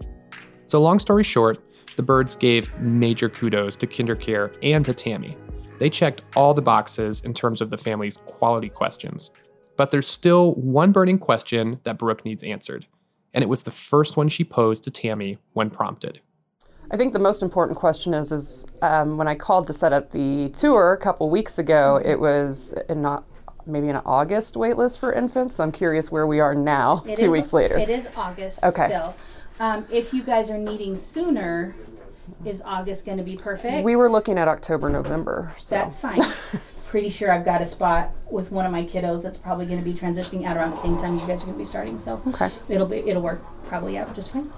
So, 0.66 0.80
long 0.80 0.98
story 0.98 1.24
short, 1.24 1.58
the 1.96 2.02
birds 2.02 2.36
gave 2.36 2.72
major 2.80 3.28
kudos 3.28 3.76
to 3.76 3.86
KinderCare 3.86 4.56
and 4.62 4.84
to 4.84 4.94
Tammy. 4.94 5.36
They 5.78 5.90
checked 5.90 6.22
all 6.36 6.54
the 6.54 6.62
boxes 6.62 7.20
in 7.22 7.34
terms 7.34 7.60
of 7.60 7.70
the 7.70 7.76
family's 7.78 8.16
quality 8.26 8.68
questions. 8.68 9.30
But 9.76 9.90
there's 9.90 10.06
still 10.06 10.54
one 10.54 10.92
burning 10.92 11.18
question 11.18 11.80
that 11.82 11.98
Brooke 11.98 12.24
needs 12.24 12.44
answered, 12.44 12.86
and 13.32 13.42
it 13.42 13.48
was 13.48 13.64
the 13.64 13.72
first 13.72 14.16
one 14.16 14.28
she 14.28 14.44
posed 14.44 14.84
to 14.84 14.90
Tammy 14.90 15.38
when 15.52 15.70
prompted. 15.70 16.20
I 16.92 16.96
think 16.96 17.12
the 17.12 17.18
most 17.18 17.42
important 17.42 17.76
question 17.78 18.14
is 18.14 18.30
is 18.30 18.66
um, 18.82 19.16
when 19.16 19.26
I 19.26 19.34
called 19.34 19.66
to 19.66 19.72
set 19.72 19.92
up 19.92 20.10
the 20.12 20.50
tour 20.50 20.92
a 20.92 20.98
couple 20.98 21.28
weeks 21.28 21.58
ago, 21.58 22.00
it 22.04 22.20
was 22.20 22.74
in 22.88 23.02
not 23.02 23.24
maybe 23.66 23.88
an 23.88 23.96
August 24.04 24.54
waitlist 24.54 24.98
for 25.00 25.12
infants. 25.12 25.54
So 25.56 25.64
I'm 25.64 25.72
curious 25.72 26.12
where 26.12 26.26
we 26.26 26.38
are 26.38 26.54
now, 26.54 27.02
It 27.08 27.16
two 27.18 27.26
is- 27.26 27.30
weeks 27.32 27.52
later. 27.52 27.76
It 27.78 27.88
is 27.88 28.08
August 28.14 28.62
Okay. 28.62 28.86
still. 28.88 29.14
Um, 29.60 29.86
if 29.90 30.12
you 30.12 30.22
guys 30.22 30.50
are 30.50 30.58
needing 30.58 30.96
sooner, 30.96 31.74
is 32.44 32.60
August 32.64 33.06
going 33.06 33.18
to 33.18 33.24
be 33.24 33.36
perfect? 33.36 33.84
We 33.84 33.96
were 33.96 34.10
looking 34.10 34.38
at 34.38 34.48
October, 34.48 34.88
November. 34.88 35.52
So 35.56 35.76
That's 35.76 36.00
fine. 36.00 36.18
Pretty 36.88 37.08
sure 37.08 37.32
I've 37.32 37.44
got 37.44 37.60
a 37.60 37.66
spot 37.66 38.12
with 38.30 38.50
one 38.52 38.64
of 38.66 38.72
my 38.72 38.84
kiddos 38.84 39.22
that's 39.22 39.36
probably 39.36 39.66
going 39.66 39.78
to 39.78 39.84
be 39.84 39.94
transitioning 39.94 40.44
out 40.44 40.56
around 40.56 40.70
the 40.70 40.76
same 40.76 40.96
time 40.96 41.18
you 41.18 41.26
guys 41.26 41.42
are 41.42 41.46
going 41.46 41.54
to 41.54 41.58
be 41.58 41.64
starting. 41.64 41.98
So 41.98 42.20
Okay. 42.28 42.50
it'll 42.68 42.86
be 42.86 42.98
it'll 42.98 43.22
work 43.22 43.42
probably 43.66 43.98
out 43.98 44.14
just 44.14 44.30
fine. 44.32 44.52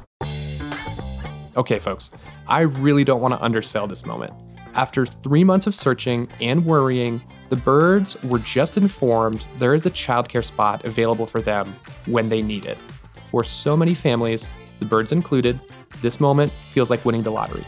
Okay, 1.56 1.78
folks, 1.78 2.10
I 2.46 2.60
really 2.60 3.04
don't 3.04 3.22
want 3.22 3.32
to 3.32 3.42
undersell 3.42 3.86
this 3.86 4.04
moment. 4.04 4.34
After 4.74 5.06
three 5.06 5.42
months 5.44 5.66
of 5.66 5.74
searching 5.74 6.28
and 6.38 6.66
worrying, 6.66 7.22
the 7.48 7.56
birds 7.56 8.22
were 8.22 8.38
just 8.40 8.76
informed 8.76 9.46
there 9.56 9.72
is 9.72 9.86
a 9.86 9.90
childcare 9.90 10.44
spot 10.44 10.84
available 10.84 11.24
for 11.24 11.40
them 11.40 11.74
when 12.04 12.28
they 12.28 12.42
need 12.42 12.66
it. 12.66 12.76
For 13.30 13.42
so 13.42 13.74
many 13.74 13.94
families, 13.94 14.46
the 14.78 14.84
birds 14.84 15.12
included, 15.12 15.60
this 16.02 16.20
moment 16.20 16.52
feels 16.52 16.90
like 16.90 17.04
winning 17.04 17.22
the 17.22 17.30
lottery. 17.30 17.64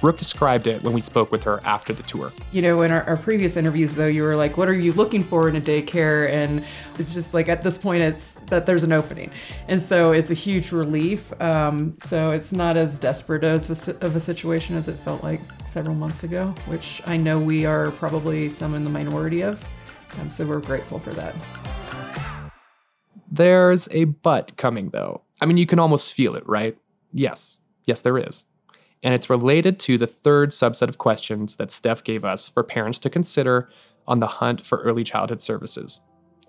Brooke 0.00 0.18
described 0.18 0.66
it 0.66 0.82
when 0.82 0.92
we 0.92 1.00
spoke 1.00 1.30
with 1.30 1.44
her 1.44 1.60
after 1.64 1.92
the 1.92 2.02
tour. 2.02 2.32
You 2.50 2.60
know, 2.60 2.82
in 2.82 2.90
our, 2.90 3.04
our 3.04 3.16
previous 3.16 3.56
interviews, 3.56 3.94
though, 3.94 4.08
you 4.08 4.24
were 4.24 4.34
like, 4.34 4.56
what 4.56 4.68
are 4.68 4.74
you 4.74 4.92
looking 4.94 5.22
for 5.22 5.48
in 5.48 5.54
a 5.54 5.60
daycare? 5.60 6.28
And 6.28 6.64
it's 6.98 7.14
just 7.14 7.34
like 7.34 7.48
at 7.48 7.62
this 7.62 7.78
point, 7.78 8.02
it's 8.02 8.34
that 8.46 8.66
there's 8.66 8.82
an 8.82 8.90
opening. 8.90 9.30
And 9.68 9.80
so 9.80 10.10
it's 10.10 10.32
a 10.32 10.34
huge 10.34 10.72
relief. 10.72 11.32
Um, 11.40 11.96
so 12.02 12.30
it's 12.30 12.52
not 12.52 12.76
as 12.76 12.98
desperate 12.98 13.44
as 13.44 13.88
a, 13.88 14.04
of 14.04 14.16
a 14.16 14.20
situation 14.20 14.74
as 14.74 14.88
it 14.88 14.94
felt 14.94 15.22
like 15.22 15.40
several 15.68 15.94
months 15.94 16.24
ago, 16.24 16.52
which 16.66 17.00
I 17.06 17.16
know 17.16 17.38
we 17.38 17.64
are 17.64 17.92
probably 17.92 18.48
some 18.48 18.74
in 18.74 18.82
the 18.82 18.90
minority 18.90 19.42
of. 19.42 19.64
Um, 20.20 20.30
so 20.30 20.44
we're 20.44 20.60
grateful 20.60 20.98
for 20.98 21.10
that. 21.10 21.34
There's 23.30 23.88
a 23.92 24.04
but 24.04 24.56
coming 24.56 24.90
though. 24.90 25.22
I 25.42 25.44
mean, 25.44 25.56
you 25.56 25.66
can 25.66 25.80
almost 25.80 26.12
feel 26.12 26.36
it, 26.36 26.48
right? 26.48 26.78
Yes. 27.10 27.58
Yes, 27.84 28.00
there 28.00 28.16
is. 28.16 28.44
And 29.02 29.12
it's 29.12 29.28
related 29.28 29.80
to 29.80 29.98
the 29.98 30.06
third 30.06 30.50
subset 30.50 30.88
of 30.88 30.98
questions 30.98 31.56
that 31.56 31.72
Steph 31.72 32.04
gave 32.04 32.24
us 32.24 32.48
for 32.48 32.62
parents 32.62 33.00
to 33.00 33.10
consider 33.10 33.68
on 34.06 34.20
the 34.20 34.28
hunt 34.28 34.64
for 34.64 34.80
early 34.82 35.02
childhood 35.02 35.40
services. 35.40 35.98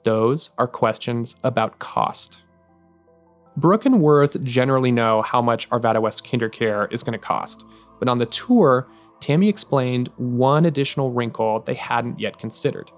Those 0.03 0.51
are 0.60 0.67
questions 0.67 1.36
about 1.43 1.79
cost. 1.79 2.43
Brooke 3.58 3.88
and 3.88 3.99
Worth 3.99 4.43
generally 4.43 4.91
know 4.91 5.23
how 5.23 5.41
much 5.41 5.67
Arvada 5.71 5.99
West 5.99 6.23
KinderCare 6.23 6.93
is 6.93 7.01
going 7.01 7.13
to 7.13 7.17
cost, 7.17 7.65
but 7.97 8.08
on 8.08 8.19
the 8.19 8.27
tour, 8.27 8.88
Tammy 9.21 9.49
explained 9.49 10.10
one 10.17 10.67
additional 10.67 11.12
wrinkle 11.12 11.62
they 11.62 11.73
hadn't 11.73 12.19
yet 12.19 12.38
considered. 12.38 12.91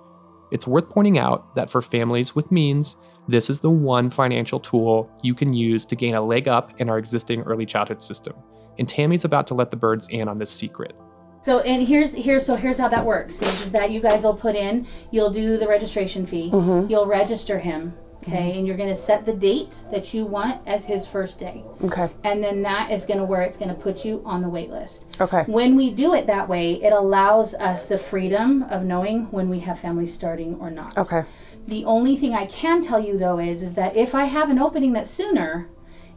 It's 0.52 0.68
worth 0.68 0.90
pointing 0.90 1.18
out 1.18 1.56
that 1.56 1.70
for 1.70 1.82
families 1.82 2.36
with 2.36 2.52
means, 2.52 2.98
this 3.28 3.50
is 3.50 3.60
the 3.60 3.70
one 3.70 4.10
financial 4.10 4.60
tool 4.60 5.10
you 5.22 5.34
can 5.34 5.54
use 5.54 5.86
to 5.86 5.96
gain 5.96 6.16
a 6.16 6.22
leg 6.22 6.48
up 6.48 6.80
in 6.80 6.90
our 6.90 6.98
existing 6.98 7.42
early 7.44 7.66
childhood 7.66 8.02
system. 8.02 8.34
And 8.78 8.88
Tammy's 8.88 9.26
about 9.26 9.48
to 9.48 9.54
let 9.54 9.72
the 9.72 9.78
birds 9.78 10.08
in 10.10 10.28
on 10.28 10.38
this 10.38 10.52
secret. 10.52 10.96
So 11.42 11.60
and 11.60 11.88
here's 11.88 12.14
here's 12.16 12.44
so 12.44 12.56
here's 12.56 12.80
how 12.80 12.88
that 12.88 13.06
works 13.06 13.40
is, 13.42 13.62
is 13.62 13.72
that 13.72 13.92
you 13.92 14.02
guys 14.02 14.24
will 14.24 14.36
put 14.36 14.56
in 14.56 14.88
you'll 15.12 15.30
do 15.30 15.58
the 15.58 15.68
registration 15.68 16.26
fee 16.26 16.50
mm-hmm. 16.52 16.90
you'll 16.90 17.06
register 17.06 17.60
him 17.60 17.92
mm-hmm. 17.92 18.32
okay 18.32 18.58
and 18.58 18.66
you're 18.66 18.76
going 18.76 18.90
to 18.90 18.96
set 18.96 19.28
the 19.28 19.34
date 19.34 19.84
that 19.92 20.12
you 20.12 20.26
want 20.26 20.60
as 20.66 20.86
his 20.86 21.06
first 21.06 21.40
day 21.40 21.64
Okay. 21.84 22.10
and 22.24 22.44
then 22.44 22.64
that 22.64 22.90
is 22.90 23.06
going 23.06 23.20
to 23.20 23.26
where 23.26 23.44
it's 23.44 23.58
going 23.58 23.70
to 23.70 23.80
put 23.80 24.04
you 24.04 24.24
on 24.26 24.42
the 24.42 24.50
wait 24.50 24.72
list 24.72 25.18
Okay. 25.22 25.44
when 25.46 25.76
we 25.76 25.92
do 25.92 26.16
it 26.16 26.26
that 26.26 26.50
way 26.50 26.82
it 26.82 26.92
allows 26.92 27.54
us 27.54 27.86
the 27.86 27.98
freedom 28.00 28.64
of 28.72 28.82
knowing 28.84 29.26
when 29.30 29.48
we 29.48 29.60
have 29.60 29.78
families 29.80 30.12
starting 30.12 30.56
or 30.56 30.72
not 30.72 30.98
Okay. 30.98 31.22
The 31.68 31.84
only 31.86 32.16
thing 32.16 32.34
i 32.34 32.46
can 32.48 32.82
tell 32.82 33.00
you 33.00 33.18
though 33.18 33.40
is 33.40 33.62
is 33.64 33.74
that 33.74 33.96
if 33.96 34.14
i 34.16 34.26
have 34.26 34.50
an 34.50 34.60
opening 34.60 34.94
that's 34.94 35.10
sooner 35.10 35.68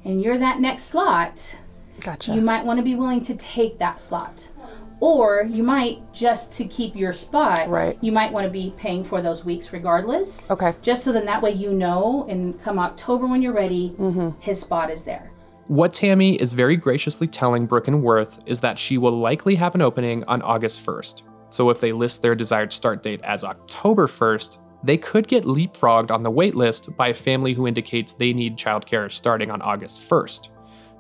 and 0.04 0.22
you're 0.22 0.38
that 0.38 0.60
next 0.60 0.84
slot 0.84 1.56
Gotcha. 2.00 2.34
you 2.34 2.40
might 2.42 2.64
want 2.64 2.78
to 2.78 2.82
be 2.82 2.94
willing 2.94 3.22
to 3.24 3.34
take 3.34 3.78
that 3.78 4.00
slot 4.00 4.48
or 5.00 5.44
you 5.48 5.62
might 5.62 6.00
just 6.12 6.52
to 6.54 6.64
keep 6.64 6.94
your 6.96 7.12
spot 7.12 7.68
Right. 7.68 7.96
you 8.02 8.10
might 8.12 8.32
want 8.32 8.44
to 8.46 8.50
be 8.50 8.74
paying 8.76 9.04
for 9.04 9.22
those 9.22 9.44
weeks 9.44 9.72
regardless 9.72 10.50
Okay. 10.50 10.72
just 10.82 11.04
so 11.04 11.12
then 11.12 11.24
that 11.26 11.40
way 11.42 11.52
you 11.52 11.72
know 11.72 12.26
and 12.28 12.60
come 12.60 12.78
october 12.78 13.26
when 13.26 13.40
you're 13.42 13.52
ready 13.52 13.94
Mm-hmm. 13.98 14.40
his 14.40 14.60
spot 14.60 14.90
is 14.90 15.04
there 15.04 15.30
What 15.68 15.92
Tammy 15.94 16.34
is 16.36 16.52
very 16.52 16.76
graciously 16.76 17.26
telling 17.28 17.66
Brooke 17.66 17.88
and 17.88 18.02
Worth 18.02 18.40
is 18.46 18.60
that 18.60 18.78
she 18.78 18.96
will 18.98 19.18
likely 19.18 19.54
have 19.56 19.74
an 19.74 19.82
opening 19.82 20.24
on 20.24 20.40
August 20.42 20.84
1st. 20.86 21.22
So 21.50 21.68
if 21.70 21.78
they 21.80 21.92
list 21.92 22.22
their 22.22 22.34
desired 22.34 22.72
start 22.72 23.02
date 23.02 23.20
as 23.22 23.44
October 23.44 24.06
1st, 24.06 24.56
they 24.82 24.96
could 24.96 25.26
get 25.26 25.44
leapfrogged 25.44 26.10
on 26.10 26.22
the 26.22 26.30
waitlist 26.30 26.94
by 26.96 27.08
a 27.08 27.14
family 27.14 27.52
who 27.52 27.66
indicates 27.66 28.12
they 28.12 28.32
need 28.32 28.56
childcare 28.56 29.10
starting 29.10 29.50
on 29.50 29.62
August 29.62 30.08
1st. 30.08 30.50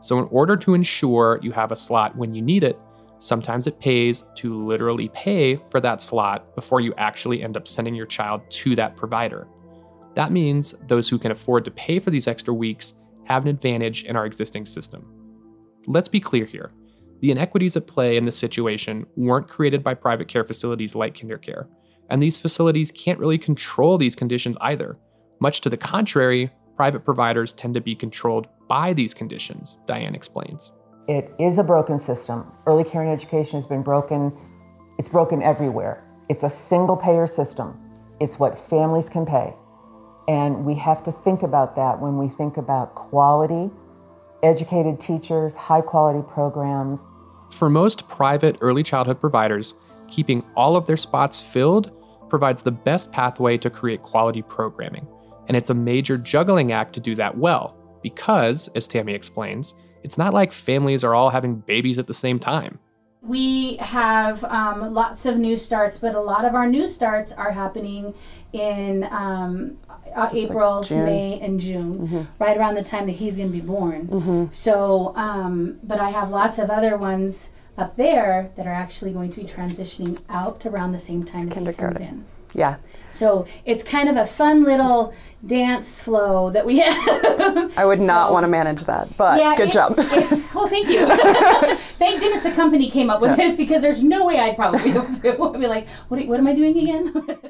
So, 0.00 0.18
in 0.18 0.24
order 0.30 0.56
to 0.56 0.74
ensure 0.74 1.40
you 1.42 1.52
have 1.52 1.72
a 1.72 1.76
slot 1.76 2.16
when 2.16 2.34
you 2.34 2.42
need 2.42 2.64
it, 2.64 2.78
sometimes 3.18 3.66
it 3.66 3.80
pays 3.80 4.24
to 4.36 4.64
literally 4.64 5.08
pay 5.10 5.56
for 5.70 5.80
that 5.80 6.00
slot 6.00 6.54
before 6.54 6.80
you 6.80 6.94
actually 6.96 7.42
end 7.42 7.56
up 7.56 7.66
sending 7.66 7.94
your 7.94 8.06
child 8.06 8.42
to 8.50 8.76
that 8.76 8.96
provider. 8.96 9.48
That 10.14 10.32
means 10.32 10.74
those 10.86 11.08
who 11.08 11.18
can 11.18 11.32
afford 11.32 11.64
to 11.64 11.70
pay 11.70 11.98
for 11.98 12.10
these 12.10 12.28
extra 12.28 12.54
weeks 12.54 12.94
have 13.24 13.44
an 13.44 13.48
advantage 13.48 14.04
in 14.04 14.16
our 14.16 14.26
existing 14.26 14.66
system. 14.66 15.06
Let's 15.86 16.08
be 16.08 16.20
clear 16.20 16.44
here. 16.44 16.72
The 17.20 17.30
inequities 17.30 17.76
at 17.76 17.86
play 17.86 18.16
in 18.16 18.24
this 18.24 18.38
situation 18.38 19.06
weren't 19.16 19.48
created 19.48 19.82
by 19.82 19.94
private 19.94 20.28
care 20.28 20.44
facilities 20.44 20.94
like 20.94 21.14
KinderCare, 21.14 21.66
and 22.08 22.22
these 22.22 22.38
facilities 22.38 22.90
can't 22.90 23.18
really 23.18 23.38
control 23.38 23.98
these 23.98 24.14
conditions 24.14 24.56
either. 24.60 24.98
Much 25.40 25.60
to 25.60 25.70
the 25.70 25.76
contrary, 25.76 26.50
private 26.76 27.04
providers 27.04 27.52
tend 27.52 27.74
to 27.74 27.80
be 27.80 27.94
controlled 27.94 28.46
by 28.68 28.92
these 28.92 29.14
conditions, 29.14 29.76
Diane 29.86 30.14
explains. 30.14 30.72
It 31.08 31.32
is 31.38 31.58
a 31.58 31.64
broken 31.64 31.98
system. 31.98 32.52
Early 32.66 32.84
care 32.84 33.02
and 33.02 33.10
education 33.10 33.56
has 33.56 33.66
been 33.66 33.82
broken. 33.82 34.36
It's 34.98 35.08
broken 35.08 35.42
everywhere. 35.42 36.04
It's 36.28 36.42
a 36.42 36.50
single 36.50 36.96
payer 36.96 37.26
system. 37.26 37.78
It's 38.20 38.38
what 38.38 38.58
families 38.58 39.08
can 39.08 39.24
pay. 39.24 39.54
And 40.28 40.64
we 40.66 40.74
have 40.74 41.02
to 41.04 41.12
think 41.12 41.42
about 41.42 41.74
that 41.76 41.98
when 41.98 42.18
we 42.18 42.28
think 42.28 42.58
about 42.58 42.94
quality, 42.94 43.70
educated 44.42 45.00
teachers, 45.00 45.56
high 45.56 45.80
quality 45.80 46.22
programs. 46.28 47.06
For 47.50 47.70
most 47.70 48.06
private 48.08 48.58
early 48.60 48.82
childhood 48.82 49.20
providers, 49.20 49.72
keeping 50.08 50.44
all 50.54 50.76
of 50.76 50.86
their 50.86 50.98
spots 50.98 51.40
filled 51.40 51.90
provides 52.28 52.62
the 52.62 52.70
best 52.70 53.12
pathway 53.12 53.56
to 53.58 53.70
create 53.70 54.02
quality 54.02 54.42
programming. 54.42 55.06
And 55.48 55.56
it's 55.56 55.70
a 55.70 55.74
major 55.74 56.18
juggling 56.18 56.72
act 56.72 56.92
to 56.94 57.00
do 57.00 57.14
that 57.14 57.36
well, 57.36 57.76
because, 58.02 58.68
as 58.74 58.86
Tammy 58.86 59.14
explains, 59.14 59.74
it's 60.02 60.18
not 60.18 60.34
like 60.34 60.52
families 60.52 61.04
are 61.04 61.14
all 61.14 61.30
having 61.30 61.56
babies 61.56 61.98
at 61.98 62.06
the 62.06 62.14
same 62.14 62.38
time. 62.38 62.78
we 63.20 63.76
have 63.76 64.44
um, 64.44 64.94
lots 64.94 65.26
of 65.26 65.36
new 65.36 65.56
starts 65.56 65.98
but 65.98 66.14
a 66.14 66.20
lot 66.20 66.44
of 66.44 66.54
our 66.54 66.68
new 66.68 66.86
starts 66.86 67.32
are 67.32 67.50
happening 67.50 68.14
in 68.52 69.04
um, 69.10 69.76
uh, 70.14 70.30
April, 70.32 70.80
like 70.80 70.90
May, 70.90 71.38
and 71.40 71.60
June, 71.60 71.98
mm-hmm. 71.98 72.22
right 72.38 72.56
around 72.56 72.76
the 72.76 72.82
time 72.82 73.06
that 73.06 73.12
he's 73.12 73.36
going 73.36 73.50
to 73.50 73.52
be 73.52 73.60
born. 73.60 74.06
Mm-hmm. 74.06 74.52
So, 74.52 75.12
um, 75.16 75.78
but 75.82 76.00
I 76.00 76.10
have 76.10 76.30
lots 76.30 76.58
of 76.58 76.70
other 76.70 76.96
ones 76.96 77.50
up 77.78 77.96
there 77.96 78.50
that 78.56 78.66
are 78.66 78.72
actually 78.72 79.12
going 79.12 79.30
to 79.30 79.40
be 79.40 79.46
transitioning 79.46 80.22
out 80.28 80.66
around 80.66 80.92
the 80.92 80.98
same 80.98 81.24
time 81.24 81.46
it's 81.48 81.56
as 81.56 81.66
he 81.66 81.72
comes 81.72 82.00
in. 82.00 82.24
Yeah. 82.54 82.76
So 83.10 83.46
it's 83.64 83.82
kind 83.82 84.08
of 84.08 84.16
a 84.16 84.26
fun 84.26 84.62
little 84.62 85.12
dance 85.44 86.00
flow 86.00 86.50
that 86.50 86.64
we 86.64 86.78
have. 86.84 87.76
I 87.76 87.84
would 87.84 87.98
so, 87.98 88.06
not 88.06 88.32
want 88.32 88.44
to 88.44 88.48
manage 88.48 88.84
that, 88.84 89.16
but 89.16 89.40
yeah, 89.40 89.56
good 89.56 89.72
job. 89.72 89.94
It's, 89.96 90.54
well, 90.54 90.68
thank 90.68 90.88
you. 90.88 91.06
thank 91.98 92.20
goodness 92.20 92.42
the 92.42 92.52
company 92.52 92.90
came 92.90 93.10
up 93.10 93.20
with 93.20 93.30
yeah. 93.30 93.36
this 93.36 93.56
because 93.56 93.82
there's 93.82 94.02
no 94.02 94.24
way 94.24 94.38
I'd 94.38 94.56
probably 94.56 94.82
be 94.84 94.90
able 94.90 95.12
to. 95.12 95.42
I'd 95.54 95.60
be 95.60 95.66
like, 95.66 95.88
what, 96.08 96.24
what 96.26 96.38
am 96.38 96.46
I 96.46 96.54
doing 96.54 96.78
again? 96.78 97.40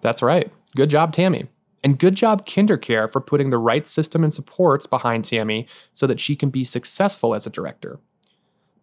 That's 0.00 0.22
right. 0.22 0.52
Good 0.74 0.90
job, 0.90 1.12
Tammy. 1.12 1.46
And 1.84 1.98
good 1.98 2.16
job, 2.16 2.46
KinderCare, 2.46 3.10
for 3.10 3.20
putting 3.20 3.50
the 3.50 3.58
right 3.58 3.86
system 3.86 4.24
and 4.24 4.34
supports 4.34 4.86
behind 4.86 5.24
Tammy 5.24 5.68
so 5.92 6.08
that 6.08 6.18
she 6.18 6.34
can 6.34 6.50
be 6.50 6.64
successful 6.64 7.34
as 7.34 7.46
a 7.46 7.50
director. 7.50 8.00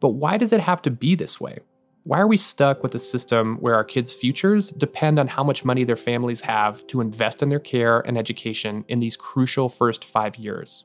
But 0.03 0.15
why 0.15 0.35
does 0.35 0.51
it 0.51 0.59
have 0.59 0.81
to 0.81 0.91
be 0.91 1.15
this 1.15 1.39
way? 1.39 1.59
Why 2.03 2.19
are 2.19 2.27
we 2.27 2.35
stuck 2.35 2.83
with 2.83 2.93
a 2.93 2.99
system 2.99 3.55
where 3.61 3.73
our 3.73 3.85
kids' 3.85 4.13
futures 4.13 4.69
depend 4.71 5.17
on 5.17 5.29
how 5.29 5.45
much 5.45 5.63
money 5.63 5.85
their 5.85 5.95
families 5.95 6.41
have 6.41 6.85
to 6.87 6.99
invest 6.99 7.41
in 7.41 7.47
their 7.47 7.61
care 7.61 8.01
and 8.01 8.17
education 8.17 8.83
in 8.89 8.99
these 8.99 9.15
crucial 9.15 9.69
first 9.69 10.03
five 10.03 10.35
years? 10.35 10.83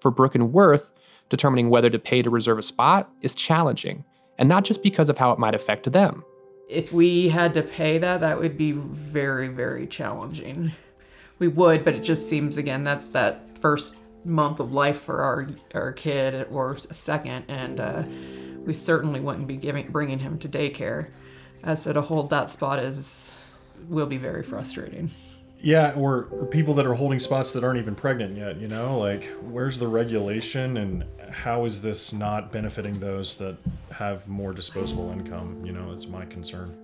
For 0.00 0.10
Brooke 0.10 0.34
and 0.34 0.52
Worth, 0.52 0.90
determining 1.28 1.70
whether 1.70 1.88
to 1.90 1.98
pay 2.00 2.22
to 2.22 2.28
reserve 2.28 2.58
a 2.58 2.62
spot 2.62 3.08
is 3.22 3.36
challenging, 3.36 4.04
and 4.36 4.48
not 4.48 4.64
just 4.64 4.82
because 4.82 5.08
of 5.08 5.16
how 5.16 5.30
it 5.30 5.38
might 5.38 5.54
affect 5.54 5.92
them. 5.92 6.24
If 6.68 6.92
we 6.92 7.28
had 7.28 7.54
to 7.54 7.62
pay 7.62 7.98
that, 7.98 8.20
that 8.20 8.40
would 8.40 8.58
be 8.58 8.72
very, 8.72 9.46
very 9.46 9.86
challenging. 9.86 10.72
We 11.38 11.46
would, 11.46 11.84
but 11.84 11.94
it 11.94 12.00
just 12.00 12.28
seems, 12.28 12.56
again, 12.56 12.82
that's 12.82 13.10
that 13.10 13.56
first 13.60 13.94
month 14.24 14.60
of 14.60 14.72
life 14.72 15.00
for 15.00 15.22
our, 15.22 15.48
our 15.74 15.92
kid 15.92 16.46
or 16.50 16.72
a 16.72 16.94
second, 16.94 17.44
and 17.48 17.80
uh, 17.80 18.02
we 18.64 18.74
certainly 18.74 19.20
wouldn't 19.20 19.46
be 19.46 19.56
giving 19.56 19.90
bringing 19.90 20.18
him 20.18 20.38
to 20.38 20.48
daycare. 20.48 21.10
As 21.62 21.82
so 21.82 21.92
to 21.92 22.00
hold 22.00 22.30
that 22.30 22.50
spot 22.50 22.78
is 22.78 23.36
will 23.88 24.06
be 24.06 24.18
very 24.18 24.42
frustrating. 24.42 25.10
Yeah, 25.60 25.94
or, 25.94 26.28
or 26.30 26.44
people 26.44 26.74
that 26.74 26.84
are 26.84 26.92
holding 26.92 27.18
spots 27.18 27.52
that 27.52 27.64
aren't 27.64 27.78
even 27.78 27.94
pregnant 27.94 28.36
yet. 28.36 28.60
You 28.60 28.68
know, 28.68 28.98
like 28.98 29.30
where's 29.40 29.78
the 29.78 29.88
regulation 29.88 30.76
and 30.76 31.04
how 31.30 31.64
is 31.64 31.80
this 31.80 32.12
not 32.12 32.52
benefiting 32.52 32.98
those 33.00 33.38
that 33.38 33.56
have 33.90 34.28
more 34.28 34.52
disposable 34.52 35.10
income? 35.10 35.64
You 35.64 35.72
know, 35.72 35.92
it's 35.92 36.06
my 36.06 36.26
concern. 36.26 36.76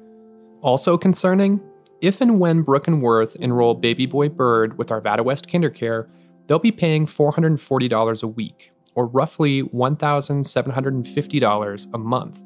Also 0.62 0.96
concerning, 0.96 1.60
if 2.00 2.22
and 2.22 2.40
when 2.40 2.62
Brooke 2.62 2.88
and 2.88 3.02
Worth 3.02 3.36
enroll 3.36 3.74
baby 3.74 4.06
boy 4.06 4.30
Bird 4.30 4.78
with 4.78 4.88
Arvada 4.88 5.22
West 5.22 5.46
KinderCare, 5.46 6.10
they'll 6.50 6.58
be 6.58 6.72
paying 6.72 7.06
$440 7.06 8.22
a 8.24 8.26
week, 8.26 8.72
or 8.96 9.06
roughly 9.06 9.62
$1,750 9.62 11.94
a 11.94 11.98
month. 11.98 12.44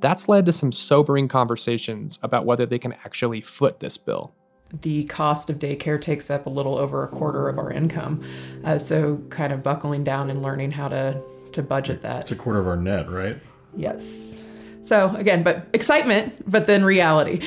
That's 0.00 0.28
led 0.28 0.44
to 0.44 0.52
some 0.52 0.70
sobering 0.70 1.28
conversations 1.28 2.18
about 2.22 2.44
whether 2.44 2.66
they 2.66 2.78
can 2.78 2.92
actually 2.92 3.40
foot 3.40 3.80
this 3.80 3.96
bill. 3.96 4.34
The 4.82 5.04
cost 5.04 5.48
of 5.48 5.58
daycare 5.58 5.98
takes 5.98 6.28
up 6.28 6.44
a 6.44 6.50
little 6.50 6.76
over 6.76 7.04
a 7.04 7.08
quarter 7.08 7.48
of 7.48 7.58
our 7.58 7.72
income. 7.72 8.22
Uh, 8.64 8.76
so, 8.76 9.16
kind 9.30 9.50
of 9.50 9.62
buckling 9.62 10.04
down 10.04 10.28
and 10.28 10.42
learning 10.42 10.72
how 10.72 10.88
to, 10.88 11.18
to 11.52 11.62
budget 11.62 12.02
that. 12.02 12.20
It's 12.20 12.32
a 12.32 12.36
quarter 12.36 12.60
of 12.60 12.68
our 12.68 12.76
net, 12.76 13.10
right? 13.10 13.38
Yes. 13.74 14.36
So, 14.82 15.16
again, 15.16 15.42
but 15.42 15.66
excitement, 15.72 16.50
but 16.50 16.66
then 16.66 16.84
reality. 16.84 17.40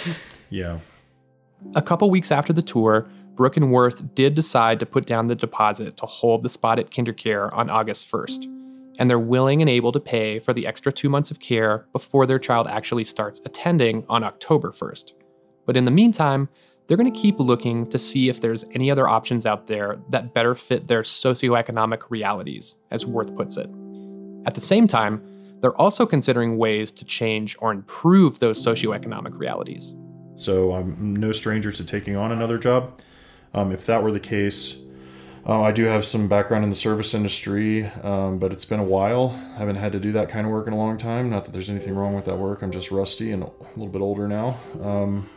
yeah. 0.48 0.78
A 1.74 1.82
couple 1.82 2.08
weeks 2.08 2.32
after 2.32 2.54
the 2.54 2.62
tour, 2.62 3.06
Brooke 3.34 3.56
and 3.56 3.72
Worth 3.72 4.14
did 4.14 4.34
decide 4.34 4.78
to 4.80 4.86
put 4.86 5.06
down 5.06 5.26
the 5.26 5.34
deposit 5.34 5.96
to 5.96 6.06
hold 6.06 6.42
the 6.42 6.48
spot 6.48 6.78
at 6.78 6.90
KinderCare 6.90 7.52
on 7.56 7.70
August 7.70 8.10
1st, 8.10 8.44
and 8.98 9.08
they're 9.08 9.18
willing 9.18 9.62
and 9.62 9.70
able 9.70 9.92
to 9.92 10.00
pay 10.00 10.38
for 10.38 10.52
the 10.52 10.66
extra 10.66 10.92
two 10.92 11.08
months 11.08 11.30
of 11.30 11.40
care 11.40 11.86
before 11.92 12.26
their 12.26 12.38
child 12.38 12.66
actually 12.66 13.04
starts 13.04 13.40
attending 13.44 14.04
on 14.08 14.22
October 14.22 14.70
1st. 14.70 15.12
But 15.64 15.76
in 15.76 15.86
the 15.86 15.90
meantime, 15.90 16.48
they're 16.86 16.96
going 16.96 17.10
to 17.10 17.18
keep 17.18 17.38
looking 17.38 17.88
to 17.88 17.98
see 17.98 18.28
if 18.28 18.40
there's 18.40 18.64
any 18.74 18.90
other 18.90 19.08
options 19.08 19.46
out 19.46 19.66
there 19.66 19.98
that 20.10 20.34
better 20.34 20.54
fit 20.54 20.88
their 20.88 21.02
socioeconomic 21.02 22.02
realities, 22.10 22.74
as 22.90 23.06
Worth 23.06 23.34
puts 23.34 23.56
it. 23.56 23.70
At 24.44 24.54
the 24.54 24.60
same 24.60 24.86
time, 24.86 25.22
they're 25.60 25.80
also 25.80 26.04
considering 26.04 26.58
ways 26.58 26.92
to 26.92 27.04
change 27.04 27.56
or 27.60 27.70
improve 27.70 28.40
those 28.40 28.62
socioeconomic 28.62 29.38
realities. 29.38 29.94
So 30.34 30.72
I'm 30.72 31.14
no 31.14 31.32
stranger 31.32 31.70
to 31.70 31.84
taking 31.84 32.16
on 32.16 32.32
another 32.32 32.58
job. 32.58 33.00
Um, 33.54 33.72
if 33.72 33.86
that 33.86 34.02
were 34.02 34.12
the 34.12 34.20
case, 34.20 34.76
uh, 35.46 35.60
I 35.60 35.72
do 35.72 35.84
have 35.84 36.04
some 36.04 36.28
background 36.28 36.62
in 36.64 36.70
the 36.70 36.76
service 36.76 37.14
industry, 37.14 37.86
um, 38.02 38.38
but 38.38 38.52
it's 38.52 38.64
been 38.64 38.78
a 38.78 38.84
while. 38.84 39.30
I 39.54 39.58
haven't 39.58 39.76
had 39.76 39.92
to 39.92 40.00
do 40.00 40.12
that 40.12 40.28
kind 40.28 40.46
of 40.46 40.52
work 40.52 40.68
in 40.68 40.72
a 40.72 40.76
long 40.76 40.96
time. 40.96 41.28
Not 41.28 41.44
that 41.44 41.52
there's 41.52 41.68
anything 41.68 41.94
wrong 41.94 42.14
with 42.14 42.26
that 42.26 42.36
work. 42.36 42.62
I'm 42.62 42.70
just 42.70 42.90
rusty 42.92 43.32
and 43.32 43.42
a 43.42 43.50
little 43.74 43.92
bit 43.92 44.00
older 44.00 44.28
now. 44.28 44.60
Um, 44.80 45.28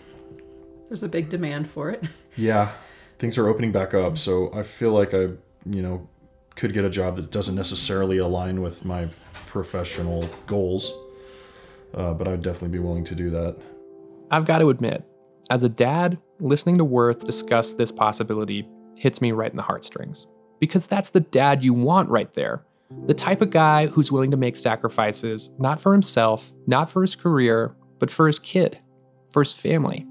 there's 0.87 1.01
a 1.01 1.09
big 1.09 1.29
demand 1.29 1.69
for 1.69 1.89
it. 1.89 2.03
Yeah, 2.37 2.71
things 3.17 3.37
are 3.37 3.47
opening 3.47 3.71
back 3.71 3.93
up, 3.93 4.17
so 4.17 4.53
I 4.53 4.63
feel 4.63 4.91
like 4.91 5.13
I, 5.13 5.29
you 5.65 5.81
know, 5.81 6.09
could 6.57 6.73
get 6.73 6.83
a 6.83 6.89
job 6.89 7.15
that 7.15 7.31
doesn't 7.31 7.55
necessarily 7.55 8.17
align 8.17 8.61
with 8.61 8.83
my 8.83 9.07
professional 9.47 10.27
goals. 10.45 10.93
Uh, 11.93 12.13
but 12.13 12.27
I'd 12.27 12.41
definitely 12.41 12.77
be 12.77 12.79
willing 12.79 13.05
to 13.05 13.15
do 13.15 13.29
that. 13.29 13.55
I've 14.29 14.43
got 14.43 14.59
to 14.59 14.69
admit, 14.69 15.05
as 15.49 15.63
a 15.63 15.69
dad, 15.69 16.17
listening 16.39 16.77
to 16.77 16.85
Worth 16.85 17.25
discuss 17.25 17.73
this 17.73 17.91
possibility 17.91 18.67
hits 18.95 19.21
me 19.21 19.31
right 19.31 19.51
in 19.51 19.57
the 19.57 19.63
heartstrings. 19.63 20.27
Because 20.59 20.85
that's 20.85 21.09
the 21.09 21.19
dad 21.19 21.63
you 21.63 21.73
want 21.73 22.09
right 22.09 22.33
there. 22.33 22.63
The 23.07 23.13
type 23.13 23.41
of 23.41 23.49
guy 23.49 23.87
who's 23.87 24.11
willing 24.11 24.31
to 24.31 24.37
make 24.37 24.57
sacrifices, 24.57 25.51
not 25.59 25.81
for 25.81 25.91
himself, 25.91 26.53
not 26.65 26.89
for 26.89 27.01
his 27.01 27.15
career, 27.15 27.75
but 27.99 28.09
for 28.09 28.27
his 28.27 28.39
kid, 28.39 28.79
for 29.31 29.43
his 29.43 29.53
family. 29.53 30.05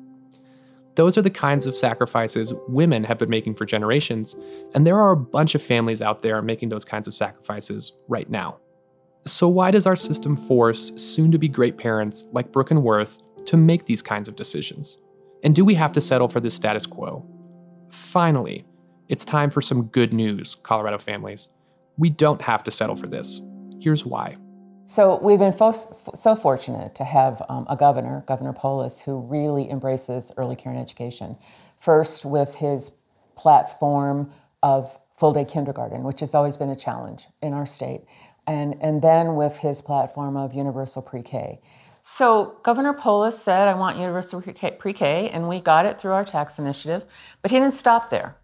Those 0.96 1.18
are 1.18 1.22
the 1.22 1.30
kinds 1.30 1.66
of 1.66 1.74
sacrifices 1.74 2.52
women 2.68 3.02
have 3.04 3.18
been 3.18 3.30
making 3.30 3.54
for 3.54 3.64
generations, 3.64 4.36
and 4.74 4.86
there 4.86 4.98
are 4.98 5.12
a 5.12 5.16
bunch 5.16 5.54
of 5.54 5.62
families 5.62 6.02
out 6.02 6.22
there 6.22 6.40
making 6.42 6.68
those 6.68 6.84
kinds 6.84 7.08
of 7.08 7.14
sacrifices 7.14 7.92
right 8.08 8.30
now. 8.30 8.58
So, 9.26 9.48
why 9.48 9.70
does 9.70 9.86
our 9.86 9.96
system 9.96 10.36
force 10.36 10.92
soon 10.96 11.32
to 11.32 11.38
be 11.38 11.48
great 11.48 11.78
parents 11.78 12.26
like 12.32 12.52
Brooke 12.52 12.70
and 12.70 12.84
Worth 12.84 13.18
to 13.46 13.56
make 13.56 13.86
these 13.86 14.02
kinds 14.02 14.28
of 14.28 14.36
decisions? 14.36 14.98
And 15.44 15.54
do 15.54 15.62
we 15.62 15.74
have 15.74 15.92
to 15.92 16.00
settle 16.00 16.28
for 16.28 16.40
this 16.40 16.54
status 16.54 16.86
quo? 16.86 17.24
Finally, 17.90 18.64
it's 19.08 19.26
time 19.26 19.50
for 19.50 19.60
some 19.60 19.84
good 19.84 20.14
news, 20.14 20.54
Colorado 20.54 20.96
families. 20.96 21.50
We 21.98 22.08
don't 22.08 22.40
have 22.40 22.64
to 22.64 22.70
settle 22.70 22.96
for 22.96 23.06
this. 23.06 23.42
Here's 23.78 24.06
why. 24.06 24.38
So, 24.86 25.18
we've 25.22 25.38
been 25.38 25.52
fo- 25.52 25.72
so 25.72 26.34
fortunate 26.34 26.94
to 26.94 27.04
have 27.04 27.42
um, 27.48 27.66
a 27.70 27.76
governor, 27.76 28.24
Governor 28.26 28.52
Polis, 28.54 29.00
who 29.00 29.20
really 29.20 29.70
embraces 29.70 30.32
early 30.36 30.56
care 30.56 30.72
and 30.72 30.80
education. 30.80 31.36
First, 31.76 32.24
with 32.24 32.54
his 32.54 32.92
platform 33.36 34.30
of 34.62 34.98
full 35.18 35.32
day 35.32 35.44
kindergarten, 35.44 36.04
which 36.04 36.20
has 36.20 36.34
always 36.34 36.56
been 36.56 36.70
a 36.70 36.76
challenge 36.76 37.26
in 37.42 37.52
our 37.52 37.66
state, 37.66 38.02
and, 38.46 38.76
and 38.80 39.00
then 39.00 39.36
with 39.36 39.58
his 39.58 39.80
platform 39.80 40.36
of 40.36 40.54
universal 40.54 41.02
pre 41.02 41.22
K. 41.22 41.60
So 42.06 42.58
Governor 42.62 42.92
Polis 42.92 43.42
said, 43.42 43.66
I 43.66 43.72
want 43.72 43.96
universal 43.96 44.42
pre-K, 44.42 45.30
and 45.30 45.48
we 45.48 45.58
got 45.58 45.86
it 45.86 45.98
through 45.98 46.12
our 46.12 46.22
tax 46.22 46.58
initiative, 46.58 47.06
but 47.40 47.50
he 47.50 47.58
didn't 47.58 47.72
stop 47.72 48.10
there. 48.10 48.36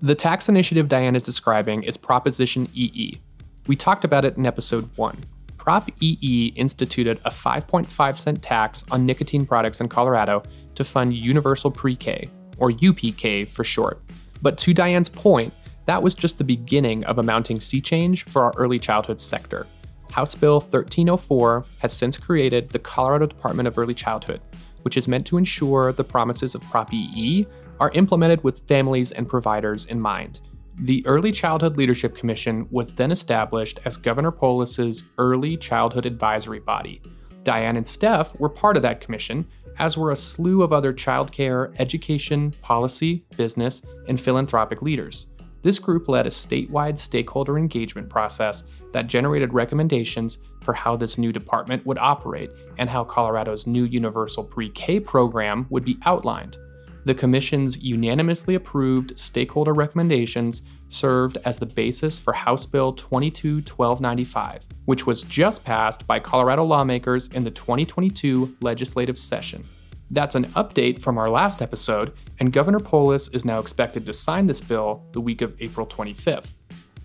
The 0.00 0.14
tax 0.14 0.48
initiative 0.48 0.88
Diane 0.88 1.14
is 1.14 1.22
describing 1.22 1.82
is 1.82 1.98
Proposition 1.98 2.66
EE. 2.72 3.20
We 3.66 3.76
talked 3.76 4.06
about 4.06 4.24
it 4.24 4.38
in 4.38 4.46
episode 4.46 4.88
1. 4.96 5.22
Prop 5.58 5.90
EE 6.00 6.54
instituted 6.56 7.20
a 7.26 7.30
5.5 7.30 8.16
cent 8.16 8.42
tax 8.42 8.86
on 8.90 9.04
nicotine 9.04 9.44
products 9.44 9.82
in 9.82 9.88
Colorado 9.90 10.42
to 10.74 10.82
fund 10.82 11.12
universal 11.12 11.70
pre-K, 11.70 12.26
or 12.56 12.70
UPK 12.72 13.46
for 13.46 13.64
short. 13.64 14.00
But 14.40 14.56
to 14.58 14.72
Diane's 14.72 15.10
point, 15.10 15.52
that 15.84 16.02
was 16.02 16.14
just 16.14 16.38
the 16.38 16.44
beginning 16.44 17.04
of 17.04 17.18
a 17.18 17.22
mounting 17.22 17.60
sea 17.60 17.82
change 17.82 18.24
for 18.24 18.44
our 18.44 18.54
early 18.56 18.78
childhood 18.78 19.20
sector. 19.20 19.66
House 20.14 20.36
Bill 20.36 20.60
1304 20.60 21.64
has 21.80 21.92
since 21.92 22.16
created 22.16 22.68
the 22.68 22.78
Colorado 22.78 23.26
Department 23.26 23.66
of 23.66 23.76
Early 23.76 23.94
Childhood, 23.94 24.42
which 24.82 24.96
is 24.96 25.08
meant 25.08 25.26
to 25.26 25.36
ensure 25.36 25.92
the 25.92 26.04
promises 26.04 26.54
of 26.54 26.62
Prop 26.70 26.94
EE 26.94 27.48
are 27.80 27.90
implemented 27.94 28.44
with 28.44 28.64
families 28.68 29.10
and 29.10 29.28
providers 29.28 29.86
in 29.86 30.00
mind. 30.00 30.38
The 30.76 31.04
Early 31.04 31.32
Childhood 31.32 31.76
Leadership 31.76 32.14
Commission 32.14 32.68
was 32.70 32.92
then 32.92 33.10
established 33.10 33.80
as 33.86 33.96
Governor 33.96 34.30
Polis's 34.30 35.02
Early 35.18 35.56
Childhood 35.56 36.06
Advisory 36.06 36.60
Body. 36.60 37.02
Diane 37.42 37.76
and 37.76 37.84
Steph 37.84 38.38
were 38.38 38.48
part 38.48 38.76
of 38.76 38.84
that 38.84 39.00
commission, 39.00 39.44
as 39.80 39.98
were 39.98 40.12
a 40.12 40.16
slew 40.16 40.62
of 40.62 40.72
other 40.72 40.92
childcare, 40.92 41.74
education, 41.80 42.52
policy, 42.62 43.24
business, 43.36 43.82
and 44.06 44.20
philanthropic 44.20 44.80
leaders. 44.80 45.26
This 45.62 45.80
group 45.80 46.08
led 46.08 46.28
a 46.28 46.30
statewide 46.30 47.00
stakeholder 47.00 47.58
engagement 47.58 48.08
process 48.08 48.62
that 48.94 49.08
generated 49.08 49.52
recommendations 49.52 50.38
for 50.62 50.72
how 50.72 50.96
this 50.96 51.18
new 51.18 51.32
department 51.32 51.84
would 51.84 51.98
operate 51.98 52.50
and 52.78 52.88
how 52.88 53.04
Colorado's 53.04 53.66
new 53.66 53.84
universal 53.84 54.42
pre 54.42 54.70
K 54.70 54.98
program 54.98 55.66
would 55.68 55.84
be 55.84 55.98
outlined. 56.06 56.56
The 57.04 57.14
Commission's 57.14 57.76
unanimously 57.76 58.54
approved 58.54 59.18
stakeholder 59.18 59.74
recommendations 59.74 60.62
served 60.88 61.36
as 61.44 61.58
the 61.58 61.66
basis 61.66 62.18
for 62.18 62.32
House 62.32 62.64
Bill 62.64 62.92
22 62.92 63.56
1295, 63.56 64.64
which 64.86 65.06
was 65.06 65.24
just 65.24 65.64
passed 65.64 66.06
by 66.06 66.18
Colorado 66.20 66.64
lawmakers 66.64 67.28
in 67.28 67.44
the 67.44 67.50
2022 67.50 68.56
legislative 68.60 69.18
session. 69.18 69.64
That's 70.10 70.36
an 70.36 70.44
update 70.52 71.02
from 71.02 71.18
our 71.18 71.28
last 71.28 71.60
episode, 71.60 72.12
and 72.38 72.52
Governor 72.52 72.78
Polis 72.78 73.28
is 73.28 73.44
now 73.44 73.58
expected 73.58 74.06
to 74.06 74.12
sign 74.12 74.46
this 74.46 74.60
bill 74.60 75.04
the 75.12 75.20
week 75.20 75.42
of 75.42 75.56
April 75.60 75.86
25th. 75.86 76.54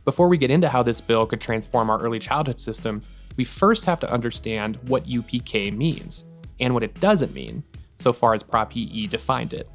Before 0.10 0.28
we 0.28 0.40
get 0.40 0.50
into 0.50 0.68
how 0.68 0.82
this 0.82 1.02
bill 1.02 1.28
could 1.28 1.40
transform 1.40 1.92
our 1.92 2.02
early 2.02 2.18
childhood 2.18 2.60
system, 2.60 3.04
we 3.38 3.44
first 3.44 3.86
have 3.86 4.00
to 4.00 4.12
understand 4.12 4.80
what 4.88 5.04
UPK 5.04 5.72
means 5.72 6.24
and 6.60 6.74
what 6.74 6.82
it 6.82 7.00
doesn't 7.00 7.32
mean, 7.32 7.64
so 7.96 8.12
far 8.12 8.34
as 8.34 8.42
Prop 8.42 8.76
EE 8.76 9.06
defined 9.06 9.54
it. 9.54 9.70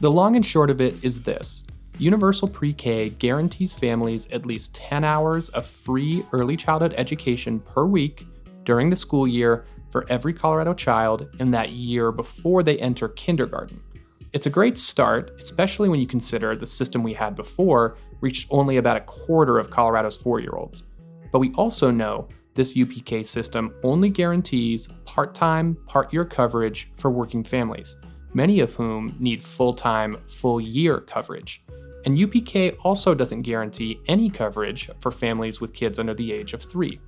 The 0.00 0.10
long 0.10 0.34
and 0.34 0.44
short 0.44 0.70
of 0.70 0.80
it 0.80 0.96
is 1.04 1.22
this 1.22 1.62
Universal 2.00 2.48
Pre 2.48 2.72
K 2.72 3.10
guarantees 3.10 3.72
families 3.72 4.26
at 4.32 4.44
least 4.44 4.74
10 4.74 5.04
hours 5.04 5.50
of 5.50 5.64
free 5.64 6.26
early 6.32 6.56
childhood 6.56 6.96
education 6.96 7.60
per 7.60 7.84
week 7.84 8.26
during 8.64 8.90
the 8.90 8.96
school 8.96 9.28
year 9.28 9.66
for 9.90 10.04
every 10.08 10.32
Colorado 10.32 10.74
child 10.74 11.28
in 11.38 11.52
that 11.52 11.70
year 11.70 12.10
before 12.10 12.64
they 12.64 12.76
enter 12.78 13.10
kindergarten. 13.10 13.80
It's 14.32 14.46
a 14.46 14.50
great 14.50 14.78
start, 14.78 15.30
especially 15.38 15.88
when 15.88 16.00
you 16.00 16.08
consider 16.08 16.56
the 16.56 16.66
system 16.66 17.04
we 17.04 17.14
had 17.14 17.36
before 17.36 17.96
reached 18.20 18.48
only 18.50 18.76
about 18.76 18.96
a 18.96 19.00
quarter 19.00 19.58
of 19.58 19.70
Colorado's 19.70 20.16
four 20.16 20.40
year 20.40 20.54
olds. 20.54 20.84
But 21.32 21.40
we 21.40 21.52
also 21.54 21.90
know 21.90 22.28
this 22.54 22.74
UPK 22.74 23.24
system 23.24 23.74
only 23.84 24.08
guarantees 24.08 24.88
part 25.04 25.34
time, 25.34 25.76
part 25.86 26.12
year 26.12 26.24
coverage 26.24 26.90
for 26.96 27.10
working 27.10 27.44
families, 27.44 27.96
many 28.34 28.60
of 28.60 28.74
whom 28.74 29.14
need 29.18 29.42
full 29.42 29.74
time, 29.74 30.16
full 30.28 30.60
year 30.60 31.00
coverage. 31.00 31.62
And 32.04 32.14
UPK 32.14 32.76
also 32.84 33.14
doesn't 33.14 33.42
guarantee 33.42 34.00
any 34.06 34.30
coverage 34.30 34.88
for 35.00 35.10
families 35.10 35.60
with 35.60 35.74
kids 35.74 35.98
under 35.98 36.14
the 36.14 36.32
age 36.32 36.54
of 36.54 36.62
three. 36.62 37.00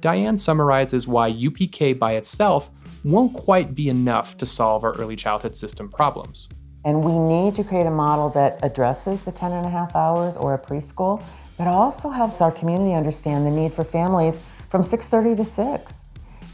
Diane 0.00 0.36
summarizes 0.36 1.08
why 1.08 1.32
UPK 1.32 1.98
by 1.98 2.12
itself 2.12 2.70
won't 3.02 3.32
quite 3.32 3.74
be 3.74 3.88
enough 3.88 4.36
to 4.36 4.44
solve 4.44 4.84
our 4.84 4.92
early 4.96 5.16
childhood 5.16 5.56
system 5.56 5.88
problems. 5.88 6.48
And 6.86 7.02
we 7.02 7.18
need 7.18 7.56
to 7.56 7.64
create 7.64 7.86
a 7.86 7.90
model 7.90 8.28
that 8.30 8.60
addresses 8.62 9.22
the 9.22 9.32
10 9.32 9.50
and 9.50 9.66
a 9.66 9.68
half 9.68 9.96
hours 9.96 10.36
or 10.36 10.54
a 10.54 10.58
preschool, 10.58 11.20
but 11.58 11.66
also 11.66 12.10
helps 12.10 12.40
our 12.40 12.52
community 12.52 12.94
understand 12.94 13.44
the 13.44 13.50
need 13.50 13.72
for 13.72 13.82
families 13.82 14.40
from 14.70 14.82
6:30 14.82 15.36
to 15.36 15.44
6. 15.44 16.04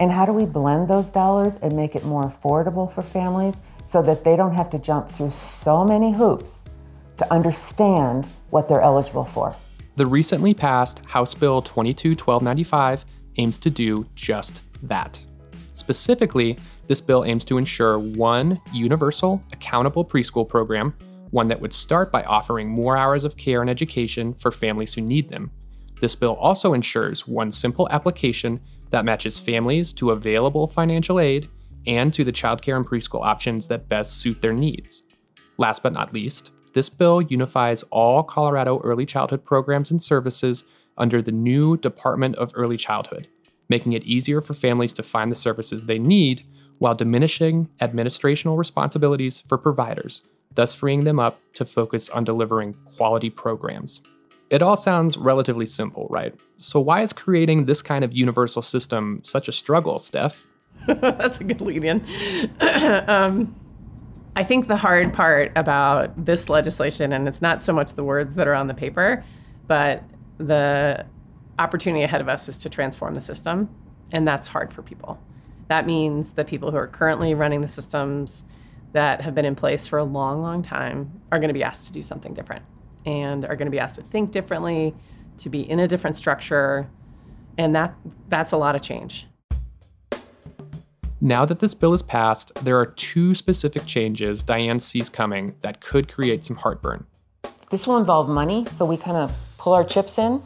And 0.01 0.11
how 0.11 0.25
do 0.25 0.33
we 0.33 0.47
blend 0.47 0.88
those 0.88 1.11
dollars 1.11 1.59
and 1.59 1.77
make 1.77 1.95
it 1.95 2.07
more 2.07 2.25
affordable 2.25 2.90
for 2.90 3.03
families 3.03 3.61
so 3.85 4.01
that 4.01 4.25
they 4.25 4.35
don't 4.35 4.55
have 4.55 4.71
to 4.71 4.79
jump 4.79 5.07
through 5.07 5.29
so 5.31 5.85
many 5.85 6.11
hoops 6.11 6.64
to 7.18 7.31
understand 7.31 8.27
what 8.49 8.68
they're 8.68 8.81
eligible 8.81 9.27
for? 9.27 9.55
The 9.97 10.07
recently 10.07 10.55
passed 10.55 11.01
House 11.05 11.35
Bill 11.35 11.61
22 11.61 12.16
1295 12.16 13.05
aims 13.37 13.59
to 13.59 13.68
do 13.68 14.07
just 14.14 14.62
that. 14.83 15.23
Specifically, 15.75 16.59
this 16.87 17.01
bill 17.01 17.25
aims 17.25 17.45
to 17.45 17.59
ensure 17.59 17.99
one 17.99 18.61
universal, 18.73 19.42
accountable 19.53 20.05
preschool 20.05 20.49
program, 20.49 20.95
one 21.31 21.49
that 21.49 21.61
would 21.61 21.73
start 21.73 22.12
by 22.12 22.23
offering 22.25 22.68
more 22.68 22.97
hours 22.97 23.25
of 23.25 23.37
care 23.37 23.61
and 23.61 23.71
education 23.71 24.35
for 24.35 24.51
families 24.51 24.95
who 24.95 25.01
need 25.01 25.29
them. 25.29 25.51
This 26.01 26.14
bill 26.14 26.35
also 26.35 26.75
ensures 26.75 27.27
one 27.29 27.53
simple 27.53 27.88
application 27.90 28.61
that 28.90 29.05
matches 29.05 29.40
families 29.40 29.92
to 29.95 30.11
available 30.11 30.66
financial 30.66 31.18
aid 31.18 31.49
and 31.87 32.12
to 32.12 32.25
the 32.25 32.33
childcare 32.33 32.77
and 32.77 32.87
preschool 32.87 33.25
options 33.25 33.66
that 33.68 33.88
best 33.88 34.18
suit 34.18 34.42
their 34.42 34.53
needs. 34.53 35.03
Last 35.59 35.83
but 35.83 35.92
not 35.92 36.12
least, 36.12 36.51
this 36.75 36.88
bill 36.88 37.23
unifies 37.23 37.83
all 37.85 38.23
Colorado 38.23 38.81
early 38.81 39.07
childhood 39.07 39.45
programs 39.45 39.90
and 39.90 40.03
services 40.03 40.64
under 40.99 41.23
the 41.23 41.33
new 41.33 41.77
Department 41.77 42.37
of 42.37 42.53
Early 42.55 42.77
Childhood, 42.77 43.29
making 43.68 43.92
it 43.92 44.05
easier 44.05 44.40
for 44.40 44.55
families 44.55 44.92
to 44.95 45.03
find 45.03 45.31
the 45.31 45.37
services 45.37 45.85
they 45.85 45.99
need 45.99 46.45
while 46.83 46.97
diminishing 46.97 47.68
administrational 47.81 48.59
responsibilities 48.59 49.38
for 49.47 49.57
providers, 49.57 50.23
thus 50.53 50.75
freeing 50.75 51.05
them 51.05 51.21
up 51.21 51.38
to 51.55 51.64
focus 51.64 52.11
on 52.11 52.25
delivering 52.25 52.75
quality 52.97 53.31
programs. 53.31 54.01
It 54.51 54.62
all 54.62 54.77
sounds 54.77 55.16
relatively 55.16 55.64
simple, 55.64 56.09
right? 56.11 56.35
So, 56.59 56.81
why 56.81 57.03
is 57.03 57.12
creating 57.12 57.66
this 57.66 57.83
kind 57.83 58.05
of 58.05 58.12
universal 58.12 58.62
system 58.62 59.21
such 59.23 59.47
a 59.47 59.53
struggle, 59.53 60.01
Steph? 60.01 60.45
That's 60.88 61.40
a 61.40 61.45
good 61.45 61.61
lead 61.61 61.85
in. 61.85 62.05
um, 62.61 63.55
I 64.35 64.42
think 64.42 64.66
the 64.66 64.77
hard 64.77 65.12
part 65.12 65.53
about 65.55 66.25
this 66.25 66.49
legislation, 66.49 67.12
and 67.12 67.29
it's 67.29 67.40
not 67.40 67.62
so 67.62 67.73
much 67.73 67.95
the 67.95 68.03
words 68.03 68.35
that 68.35 68.49
are 68.49 68.55
on 68.55 68.66
the 68.66 68.75
paper, 68.75 69.25
but 69.68 70.03
the 70.38 71.07
opportunity 71.61 72.03
ahead 72.03 72.21
of 72.21 72.29
us 72.29 72.49
is 72.49 72.59
to 72.59 72.68
transform 72.68 73.14
the 73.14 73.21
system, 73.21 73.68
and 74.11 74.27
that's 74.27 74.49
hard 74.49 74.73
for 74.73 74.83
people. 74.83 75.16
That 75.68 75.87
means 75.87 76.33
the 76.33 76.44
people 76.44 76.70
who 76.70 76.77
are 76.77 76.87
currently 76.87 77.35
running 77.35 77.61
the 77.61 77.68
systems 77.68 78.44
that 78.92 79.20
have 79.22 79.35
been 79.35 79.44
in 79.44 79.55
place 79.55 79.87
for 79.87 79.98
a 79.98 80.05
long, 80.05 80.42
long 80.42 80.62
time 80.62 81.20
are 81.31 81.38
going 81.38 81.48
to 81.48 81.55
be 81.55 81.62
asked 81.62 81.87
to 81.87 81.92
do 81.92 82.03
something 82.03 82.35
different 82.35 82.64
and 83.07 83.44
are 83.44 83.57
going 83.57 83.66
to 83.66 83.70
be 83.70 83.79
asked 83.79 83.96
to 83.96 84.03
think 84.03 84.31
differently, 84.31 84.94
to 85.38 85.48
be 85.48 85.68
in 85.68 85.79
a 85.81 85.88
different 85.88 86.14
structure, 86.14 86.88
and 87.59 87.75
that 87.75 87.94
that's 88.29 88.53
a 88.53 88.57
lot 88.57 88.77
of 88.77 88.83
change. 88.83 89.27
Now 91.20 91.44
that 91.44 91.61
this 91.61 91.75
bill 91.75 91.94
is 91.94 92.03
passed, 92.03 92.53
there 92.64 92.79
are 92.79 92.87
two 92.87 93.35
specific 93.35 93.87
changes 93.87 94.42
Diane 94.42 94.81
sees 94.81 95.09
coming 95.09 95.55
that 95.61 95.81
could 95.81 96.12
create 96.12 96.44
some 96.44 96.57
heartburn. 96.57 97.07
This 97.70 97.87
will 97.87 97.96
involve 97.96 98.29
money, 98.29 98.66
so 98.66 98.85
we 98.85 98.96
kind 98.96 99.16
of 99.16 99.33
pull 99.57 99.72
our 99.72 99.85
chips 99.85 100.18
in 100.18 100.42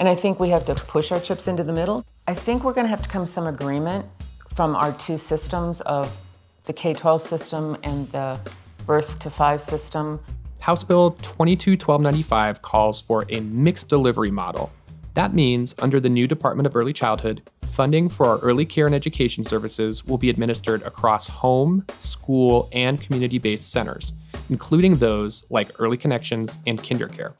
and 0.00 0.08
I 0.08 0.14
think 0.14 0.40
we 0.40 0.48
have 0.50 0.64
to 0.66 0.74
push 0.74 1.12
our 1.12 1.20
chips 1.20 1.46
into 1.46 1.62
the 1.62 1.72
middle. 1.72 2.04
I 2.26 2.34
think 2.34 2.64
we're 2.64 2.72
going 2.72 2.86
to 2.86 2.90
have 2.90 3.02
to 3.02 3.08
come 3.08 3.24
to 3.24 3.30
some 3.30 3.46
agreement 3.46 4.06
from 4.54 4.76
our 4.76 4.92
two 4.92 5.18
systems 5.18 5.80
of 5.82 6.18
the 6.64 6.72
K 6.72 6.94
12 6.94 7.22
system 7.22 7.76
and 7.82 8.08
the 8.08 8.38
birth 8.86 9.18
to 9.18 9.30
five 9.30 9.62
system. 9.62 10.20
House 10.60 10.84
Bill 10.84 11.12
22 11.22 11.72
1295 11.72 12.62
calls 12.62 13.00
for 13.00 13.26
a 13.28 13.40
mixed 13.40 13.88
delivery 13.88 14.30
model. 14.30 14.72
That 15.14 15.34
means, 15.34 15.74
under 15.78 16.00
the 16.00 16.08
new 16.08 16.26
Department 16.26 16.66
of 16.66 16.74
Early 16.74 16.92
Childhood, 16.92 17.42
funding 17.70 18.08
for 18.08 18.26
our 18.26 18.38
early 18.38 18.64
care 18.64 18.86
and 18.86 18.94
education 18.94 19.44
services 19.44 20.04
will 20.04 20.18
be 20.18 20.30
administered 20.30 20.82
across 20.82 21.28
home, 21.28 21.84
school, 21.98 22.68
and 22.72 23.00
community 23.00 23.38
based 23.38 23.70
centers, 23.70 24.12
including 24.48 24.94
those 24.94 25.44
like 25.50 25.70
Early 25.78 25.96
Connections 25.96 26.58
and 26.66 26.82
KinderCare 26.82 27.34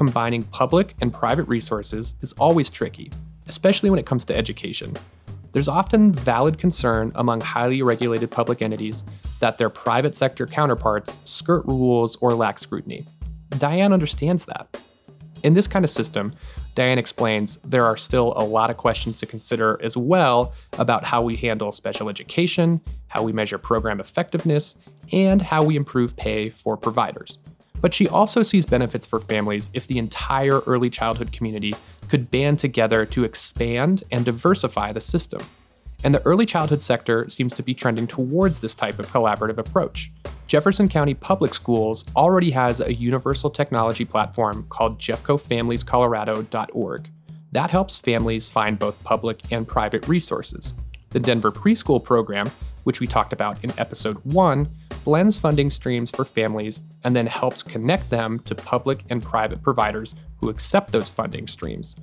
combining 0.00 0.42
public 0.44 0.94
and 1.02 1.12
private 1.12 1.44
resources 1.44 2.14
is 2.22 2.32
always 2.38 2.70
tricky, 2.70 3.12
especially 3.48 3.90
when 3.90 3.98
it 3.98 4.06
comes 4.06 4.24
to 4.24 4.34
education. 4.34 4.96
There's 5.52 5.68
often 5.68 6.12
valid 6.12 6.58
concern 6.58 7.10
among 7.16 7.40
highly 7.40 7.82
regulated 7.82 8.30
public 8.30 8.62
entities 8.62 9.02
that 9.40 9.58
their 9.58 9.70
private 9.70 10.14
sector 10.14 10.46
counterparts 10.46 11.18
skirt 11.24 11.64
rules 11.66 12.16
or 12.20 12.34
lack 12.34 12.58
scrutiny. 12.58 13.06
Diane 13.58 13.92
understands 13.92 14.44
that. 14.44 14.80
In 15.42 15.54
this 15.54 15.66
kind 15.66 15.84
of 15.84 15.90
system, 15.90 16.34
Diane 16.74 16.98
explains 16.98 17.56
there 17.64 17.84
are 17.84 17.96
still 17.96 18.32
a 18.36 18.44
lot 18.44 18.70
of 18.70 18.76
questions 18.76 19.18
to 19.20 19.26
consider 19.26 19.80
as 19.82 19.96
well 19.96 20.52
about 20.78 21.04
how 21.04 21.22
we 21.22 21.36
handle 21.36 21.72
special 21.72 22.08
education, 22.08 22.80
how 23.08 23.22
we 23.22 23.32
measure 23.32 23.58
program 23.58 24.00
effectiveness, 24.00 24.76
and 25.12 25.42
how 25.42 25.64
we 25.64 25.76
improve 25.76 26.14
pay 26.16 26.48
for 26.48 26.76
providers. 26.76 27.38
But 27.80 27.94
she 27.94 28.06
also 28.06 28.42
sees 28.42 28.66
benefits 28.66 29.06
for 29.06 29.18
families 29.18 29.70
if 29.72 29.86
the 29.86 29.98
entire 29.98 30.60
early 30.60 30.90
childhood 30.90 31.32
community 31.32 31.74
could 32.10 32.30
band 32.30 32.58
together 32.58 33.06
to 33.06 33.24
expand 33.24 34.04
and 34.10 34.24
diversify 34.24 34.92
the 34.92 35.00
system. 35.00 35.40
And 36.02 36.14
the 36.14 36.26
early 36.26 36.44
childhood 36.44 36.82
sector 36.82 37.28
seems 37.28 37.54
to 37.54 37.62
be 37.62 37.72
trending 37.72 38.08
towards 38.08 38.58
this 38.58 38.74
type 38.74 38.98
of 38.98 39.10
collaborative 39.10 39.58
approach. 39.58 40.10
Jefferson 40.48 40.88
County 40.88 41.14
Public 41.14 41.54
Schools 41.54 42.04
already 42.16 42.50
has 42.50 42.80
a 42.80 42.92
universal 42.92 43.48
technology 43.48 44.04
platform 44.04 44.66
called 44.68 44.98
jeffcofamiliescolorado.org. 44.98 47.10
That 47.52 47.70
helps 47.70 47.98
families 47.98 48.48
find 48.48 48.76
both 48.78 49.02
public 49.04 49.40
and 49.52 49.68
private 49.68 50.08
resources. 50.08 50.74
The 51.10 51.20
Denver 51.20 51.52
Preschool 51.52 52.02
Program, 52.02 52.50
which 52.84 52.98
we 52.98 53.06
talked 53.06 53.32
about 53.32 53.62
in 53.62 53.72
episode 53.78 54.16
1, 54.24 54.68
blends 55.04 55.38
funding 55.38 55.70
streams 55.70 56.10
for 56.10 56.24
families 56.24 56.80
and 57.04 57.14
then 57.14 57.26
helps 57.26 57.62
connect 57.62 58.10
them 58.10 58.40
to 58.40 58.54
public 58.54 59.04
and 59.10 59.22
private 59.22 59.62
providers 59.62 60.14
who 60.40 60.48
accept 60.48 60.92
those 60.92 61.10
funding 61.10 61.46
streams. 61.46 61.96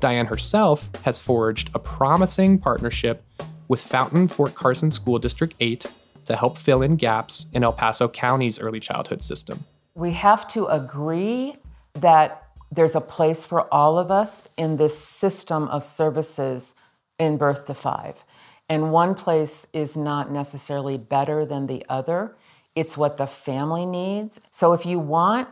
Diane 0.00 0.26
herself 0.26 0.88
has 1.02 1.18
forged 1.18 1.70
a 1.74 1.78
promising 1.78 2.58
partnership 2.58 3.24
with 3.66 3.80
Fountain 3.80 4.28
Fort 4.28 4.54
Carson 4.54 4.90
School 4.90 5.18
District 5.18 5.54
8 5.60 5.86
to 6.26 6.36
help 6.36 6.58
fill 6.58 6.82
in 6.82 6.96
gaps 6.96 7.46
in 7.52 7.64
El 7.64 7.72
Paso 7.72 8.08
County's 8.08 8.58
early 8.58 8.80
childhood 8.80 9.22
system. 9.22 9.64
We 9.94 10.12
have 10.12 10.46
to 10.48 10.66
agree 10.66 11.56
that 11.94 12.44
there's 12.70 12.94
a 12.94 13.00
place 13.00 13.46
for 13.46 13.72
all 13.72 13.98
of 13.98 14.10
us 14.10 14.48
in 14.56 14.76
this 14.76 14.96
system 14.96 15.68
of 15.68 15.84
services 15.84 16.74
in 17.18 17.36
birth 17.38 17.66
to 17.66 17.74
five. 17.74 18.24
And 18.68 18.92
one 18.92 19.14
place 19.14 19.66
is 19.72 19.96
not 19.96 20.30
necessarily 20.30 20.98
better 20.98 21.46
than 21.46 21.66
the 21.66 21.84
other. 21.88 22.36
it's 22.74 22.96
what 22.96 23.16
the 23.16 23.26
family 23.26 23.84
needs. 23.84 24.40
So 24.52 24.72
if 24.72 24.86
you 24.86 25.00
want 25.00 25.48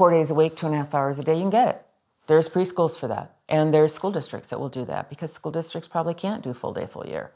four 0.00 0.10
days 0.10 0.30
a 0.30 0.34
week, 0.34 0.56
two 0.56 0.64
and 0.64 0.74
a 0.74 0.78
half 0.78 0.94
hours 0.94 1.18
a 1.18 1.22
day, 1.22 1.34
you 1.34 1.42
can 1.42 1.50
get 1.50 1.68
it. 1.68 1.86
There's 2.26 2.48
preschools 2.48 2.98
for 2.98 3.06
that. 3.08 3.36
And 3.50 3.74
there's 3.74 3.92
school 3.92 4.10
districts 4.10 4.48
that 4.48 4.58
will 4.58 4.70
do 4.70 4.86
that 4.86 5.10
because 5.10 5.30
school 5.30 5.52
districts 5.52 5.86
probably 5.86 6.14
can't 6.14 6.42
do 6.42 6.54
full 6.54 6.72
day, 6.72 6.86
full 6.86 7.06
year. 7.06 7.32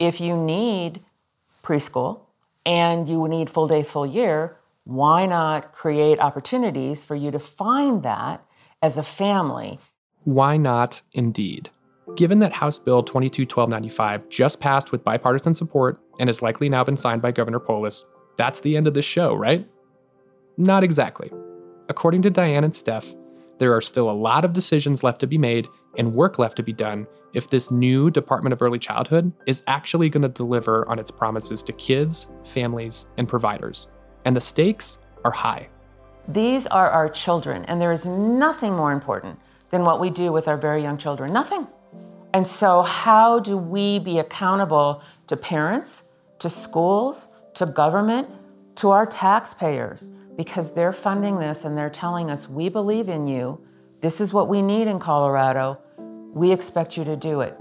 If 0.00 0.20
you 0.20 0.36
need 0.36 1.04
preschool 1.62 2.22
and 2.66 3.08
you 3.08 3.28
need 3.28 3.48
full 3.48 3.68
day, 3.68 3.84
full 3.84 4.06
year, 4.06 4.56
why 4.82 5.24
not 5.24 5.72
create 5.72 6.18
opportunities 6.18 7.04
for 7.04 7.14
you 7.14 7.30
to 7.30 7.38
find 7.38 8.02
that 8.02 8.44
as 8.82 8.98
a 8.98 9.04
family? 9.04 9.78
Why 10.24 10.56
not, 10.56 11.02
indeed? 11.14 11.70
Given 12.16 12.40
that 12.40 12.54
House 12.54 12.76
Bill 12.76 13.04
221295 13.04 14.28
just 14.28 14.58
passed 14.58 14.90
with 14.90 15.04
bipartisan 15.04 15.54
support 15.54 16.00
and 16.18 16.28
has 16.28 16.42
likely 16.42 16.68
now 16.68 16.82
been 16.82 16.96
signed 16.96 17.22
by 17.22 17.30
Governor 17.30 17.60
Polis, 17.60 18.04
that's 18.36 18.58
the 18.58 18.76
end 18.76 18.88
of 18.88 18.94
the 18.94 19.02
show, 19.02 19.32
right? 19.32 19.64
Not 20.56 20.82
exactly. 20.82 21.30
According 21.90 22.22
to 22.22 22.30
Diane 22.30 22.62
and 22.62 22.74
Steph, 22.74 23.16
there 23.58 23.74
are 23.74 23.80
still 23.80 24.08
a 24.08 24.12
lot 24.12 24.44
of 24.44 24.52
decisions 24.52 25.02
left 25.02 25.18
to 25.22 25.26
be 25.26 25.36
made 25.36 25.66
and 25.98 26.14
work 26.14 26.38
left 26.38 26.56
to 26.58 26.62
be 26.62 26.72
done 26.72 27.04
if 27.32 27.50
this 27.50 27.72
new 27.72 28.12
Department 28.12 28.52
of 28.52 28.62
Early 28.62 28.78
Childhood 28.78 29.32
is 29.48 29.64
actually 29.66 30.08
going 30.08 30.22
to 30.22 30.28
deliver 30.28 30.88
on 30.88 31.00
its 31.00 31.10
promises 31.10 31.64
to 31.64 31.72
kids, 31.72 32.28
families, 32.44 33.06
and 33.18 33.26
providers. 33.26 33.88
And 34.24 34.36
the 34.36 34.40
stakes 34.40 34.98
are 35.24 35.32
high. 35.32 35.68
These 36.28 36.68
are 36.68 36.88
our 36.88 37.08
children, 37.08 37.64
and 37.64 37.80
there 37.80 37.90
is 37.90 38.06
nothing 38.06 38.76
more 38.76 38.92
important 38.92 39.40
than 39.70 39.84
what 39.84 39.98
we 39.98 40.10
do 40.10 40.30
with 40.30 40.46
our 40.46 40.56
very 40.56 40.82
young 40.82 40.96
children. 40.96 41.32
Nothing. 41.32 41.66
And 42.34 42.46
so, 42.46 42.82
how 42.82 43.40
do 43.40 43.56
we 43.56 43.98
be 43.98 44.20
accountable 44.20 45.02
to 45.26 45.36
parents, 45.36 46.04
to 46.38 46.48
schools, 46.48 47.30
to 47.54 47.66
government, 47.66 48.28
to 48.76 48.90
our 48.90 49.06
taxpayers? 49.06 50.12
Because 50.40 50.72
they're 50.72 50.94
funding 50.94 51.38
this 51.38 51.66
and 51.66 51.76
they're 51.76 51.90
telling 51.90 52.30
us, 52.30 52.48
we 52.48 52.70
believe 52.70 53.10
in 53.10 53.26
you. 53.26 53.60
This 54.00 54.22
is 54.22 54.32
what 54.32 54.48
we 54.48 54.62
need 54.62 54.88
in 54.88 54.98
Colorado. 54.98 55.78
We 56.32 56.50
expect 56.50 56.96
you 56.96 57.04
to 57.04 57.14
do 57.14 57.42
it. 57.42 57.54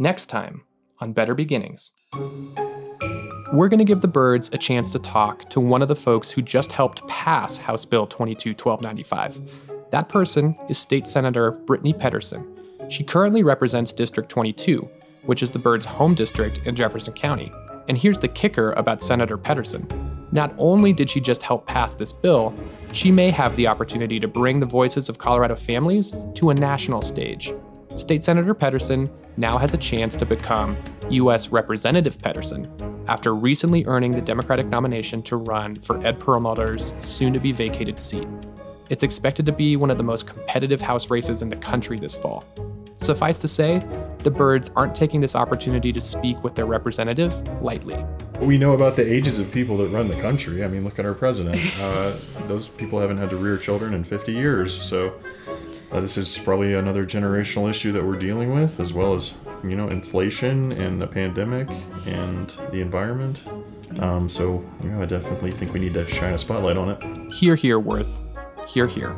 Next 0.00 0.26
time 0.26 0.64
on 0.98 1.12
Better 1.12 1.36
Beginnings, 1.36 1.92
we're 3.52 3.68
going 3.68 3.78
to 3.78 3.84
give 3.84 4.00
the 4.00 4.08
Byrds 4.08 4.50
a 4.52 4.58
chance 4.58 4.90
to 4.90 4.98
talk 4.98 5.48
to 5.50 5.60
one 5.60 5.80
of 5.80 5.86
the 5.86 5.94
folks 5.94 6.32
who 6.32 6.42
just 6.42 6.72
helped 6.72 7.06
pass 7.06 7.56
House 7.56 7.84
Bill 7.84 8.08
22 8.08 8.50
1295. 8.50 9.90
That 9.92 10.08
person 10.08 10.56
is 10.68 10.76
State 10.76 11.06
Senator 11.06 11.52
Brittany 11.52 11.92
Pettersen. 11.92 12.44
She 12.90 13.04
currently 13.04 13.44
represents 13.44 13.92
District 13.92 14.28
22, 14.28 14.90
which 15.26 15.42
is 15.42 15.50
the 15.50 15.58
Byrds' 15.58 15.86
home 15.86 16.14
district 16.14 16.60
in 16.66 16.74
Jefferson 16.74 17.12
County. 17.12 17.52
And 17.88 17.98
here's 17.98 18.18
the 18.18 18.28
kicker 18.28 18.72
about 18.72 19.02
Senator 19.02 19.36
Pettersen. 19.36 19.86
Not 20.32 20.52
only 20.58 20.92
did 20.92 21.08
she 21.10 21.20
just 21.20 21.42
help 21.42 21.66
pass 21.66 21.94
this 21.94 22.12
bill, 22.12 22.54
she 22.92 23.10
may 23.10 23.30
have 23.30 23.54
the 23.56 23.66
opportunity 23.66 24.18
to 24.18 24.26
bring 24.26 24.58
the 24.58 24.66
voices 24.66 25.08
of 25.08 25.18
Colorado 25.18 25.54
families 25.54 26.16
to 26.34 26.50
a 26.50 26.54
national 26.54 27.02
stage. 27.02 27.52
State 27.90 28.24
Senator 28.24 28.54
Pettersen 28.54 29.08
now 29.36 29.58
has 29.58 29.74
a 29.74 29.78
chance 29.78 30.16
to 30.16 30.26
become 30.26 30.76
U.S. 31.10 31.50
Representative 31.50 32.18
Pettersen 32.18 32.68
after 33.08 33.34
recently 33.34 33.84
earning 33.84 34.10
the 34.10 34.20
Democratic 34.20 34.68
nomination 34.68 35.22
to 35.22 35.36
run 35.36 35.74
for 35.74 36.04
Ed 36.04 36.18
Perlmutter's 36.18 36.92
soon 37.00 37.32
to 37.32 37.38
be 37.38 37.52
vacated 37.52 38.00
seat. 38.00 38.26
It's 38.90 39.02
expected 39.02 39.46
to 39.46 39.52
be 39.52 39.76
one 39.76 39.90
of 39.90 39.98
the 39.98 40.04
most 40.04 40.26
competitive 40.26 40.80
House 40.80 41.10
races 41.10 41.42
in 41.42 41.48
the 41.48 41.56
country 41.56 41.98
this 41.98 42.16
fall. 42.16 42.44
Suffice 43.04 43.38
to 43.38 43.48
say, 43.48 43.86
the 44.18 44.30
Byrds 44.30 44.70
aren't 44.74 44.94
taking 44.94 45.20
this 45.20 45.34
opportunity 45.34 45.92
to 45.92 46.00
speak 46.00 46.42
with 46.42 46.54
their 46.54 46.66
representative 46.66 47.32
lightly. 47.62 48.04
We 48.40 48.58
know 48.58 48.72
about 48.72 48.96
the 48.96 49.10
ages 49.10 49.38
of 49.38 49.50
people 49.52 49.76
that 49.78 49.88
run 49.88 50.08
the 50.08 50.20
country. 50.20 50.64
I 50.64 50.68
mean, 50.68 50.84
look 50.84 50.98
at 50.98 51.04
our 51.04 51.14
president. 51.14 51.60
Uh, 51.84 52.16
those 52.46 52.68
people 52.68 52.98
haven't 52.98 53.18
had 53.18 53.28
to 53.28 53.36
rear 53.36 53.58
children 53.58 53.92
in 53.92 54.04
50 54.04 54.32
years. 54.32 54.72
So 54.72 55.12
uh, 55.92 56.00
this 56.00 56.16
is 56.16 56.38
probably 56.38 56.74
another 56.74 57.04
generational 57.04 57.68
issue 57.68 57.92
that 57.92 58.02
we're 58.02 58.18
dealing 58.18 58.54
with, 58.54 58.80
as 58.80 58.92
well 58.92 59.14
as 59.14 59.34
you 59.62 59.76
know 59.76 59.88
inflation 59.88 60.72
and 60.72 61.00
the 61.00 61.06
pandemic 61.06 61.68
and 62.06 62.48
the 62.70 62.80
environment. 62.80 63.44
Um, 63.98 64.28
so 64.28 64.64
yeah, 64.82 65.00
I 65.00 65.04
definitely 65.04 65.52
think 65.52 65.72
we 65.72 65.80
need 65.80 65.94
to 65.94 66.08
shine 66.08 66.32
a 66.32 66.38
spotlight 66.38 66.76
on 66.76 66.90
it. 66.90 67.32
Hear, 67.32 67.54
hear, 67.54 67.78
Worth. 67.78 68.20
Hear, 68.66 68.86
hear. 68.86 69.14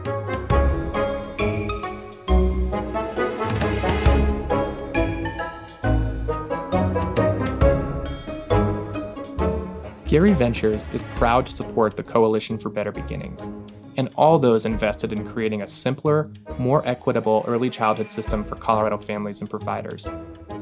Gary 10.17 10.33
Ventures 10.33 10.89
is 10.95 11.03
proud 11.15 11.45
to 11.45 11.53
support 11.53 11.95
the 11.95 12.03
Coalition 12.03 12.57
for 12.57 12.71
Better 12.71 12.91
Beginnings 12.91 13.51
and 13.99 14.09
all 14.17 14.39
those 14.39 14.65
invested 14.65 15.13
in 15.13 15.29
creating 15.29 15.61
a 15.61 15.67
simpler, 15.67 16.31
more 16.59 16.83
equitable 16.89 17.45
early 17.47 17.69
childhood 17.69 18.11
system 18.11 18.43
for 18.43 18.57
Colorado 18.57 18.97
families 18.97 19.43
and 19.43 19.51
providers. 19.51 20.09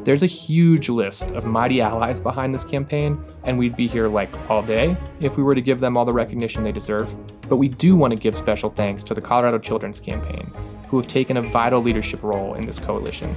There's 0.02 0.24
a 0.24 0.26
huge 0.26 0.88
list 0.88 1.30
of 1.30 1.46
mighty 1.46 1.80
allies 1.80 2.18
behind 2.18 2.52
this 2.52 2.64
campaign, 2.64 3.24
and 3.44 3.56
we'd 3.56 3.76
be 3.76 3.86
here 3.86 4.08
like 4.08 4.34
all 4.50 4.60
day 4.60 4.96
if 5.20 5.36
we 5.36 5.44
were 5.44 5.54
to 5.54 5.62
give 5.62 5.78
them 5.78 5.96
all 5.96 6.04
the 6.04 6.12
recognition 6.12 6.64
they 6.64 6.72
deserve. 6.72 7.14
But 7.48 7.58
we 7.58 7.68
do 7.68 7.94
want 7.94 8.12
to 8.12 8.18
give 8.18 8.34
special 8.34 8.70
thanks 8.70 9.04
to 9.04 9.14
the 9.14 9.20
Colorado 9.20 9.60
Children's 9.60 10.00
Campaign, 10.00 10.50
who 10.88 10.96
have 10.96 11.06
taken 11.06 11.36
a 11.36 11.42
vital 11.42 11.80
leadership 11.80 12.24
role 12.24 12.54
in 12.54 12.66
this 12.66 12.80
coalition. 12.80 13.36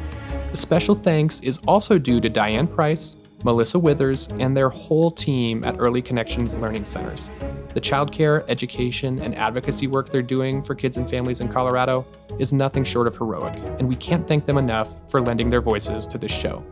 A 0.51 0.57
special 0.57 0.95
thanks 0.95 1.41
is 1.41 1.59
also 1.67 1.99
due 1.99 2.19
to 2.21 2.27
Diane 2.27 2.65
Price, 2.65 3.17
Melissa 3.43 3.79
Withers, 3.79 4.27
and 4.39 4.55
their 4.55 4.69
whole 4.69 5.11
team 5.11 5.63
at 5.63 5.75
Early 5.79 6.01
Connections 6.01 6.55
Learning 6.55 6.85
Centers. 6.85 7.29
The 7.73 7.81
childcare, 7.81 8.43
education, 8.49 9.21
and 9.21 9.35
advocacy 9.35 9.87
work 9.87 10.09
they're 10.09 10.21
doing 10.21 10.63
for 10.63 10.73
kids 10.75 10.97
and 10.97 11.09
families 11.09 11.41
in 11.41 11.47
Colorado 11.47 12.05
is 12.39 12.53
nothing 12.53 12.83
short 12.83 13.07
of 13.07 13.15
heroic, 13.15 13.55
and 13.79 13.87
we 13.87 13.95
can't 13.95 14.27
thank 14.27 14.45
them 14.45 14.57
enough 14.57 15.09
for 15.11 15.21
lending 15.21 15.49
their 15.49 15.61
voices 15.61 16.07
to 16.07 16.17
this 16.17 16.31
show. 16.31 16.63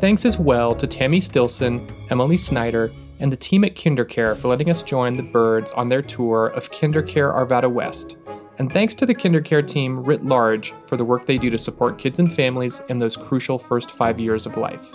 Thanks 0.00 0.24
as 0.24 0.38
well 0.38 0.74
to 0.74 0.86
Tammy 0.86 1.20
Stilson, 1.20 1.86
Emily 2.10 2.38
Snyder, 2.38 2.90
and 3.18 3.30
the 3.30 3.36
team 3.36 3.64
at 3.64 3.74
KinderCare 3.74 4.34
for 4.36 4.48
letting 4.48 4.70
us 4.70 4.82
join 4.82 5.14
the 5.14 5.22
Byrds 5.22 5.72
on 5.72 5.88
their 5.88 6.00
tour 6.00 6.46
of 6.46 6.70
KinderCare 6.70 7.34
Arvada 7.34 7.70
West. 7.70 8.16
And 8.58 8.72
thanks 8.72 8.94
to 8.96 9.06
the 9.06 9.14
KinderCare 9.14 9.66
team 9.66 10.02
writ 10.02 10.24
large 10.24 10.72
for 10.86 10.96
the 10.96 11.04
work 11.04 11.26
they 11.26 11.38
do 11.38 11.50
to 11.50 11.58
support 11.58 11.98
kids 11.98 12.18
and 12.18 12.32
families 12.32 12.80
in 12.88 12.98
those 12.98 13.16
crucial 13.16 13.58
first 13.58 13.90
five 13.90 14.18
years 14.18 14.46
of 14.46 14.56
life. 14.56 14.94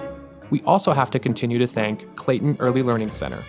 We 0.56 0.62
also 0.62 0.94
have 0.94 1.12
to 1.12 1.20
continue 1.20 1.60
to 1.60 1.68
thank 1.68 2.16
Clayton 2.16 2.56
Early 2.62 2.82
Learning 2.82 3.12
Center. 3.12 3.44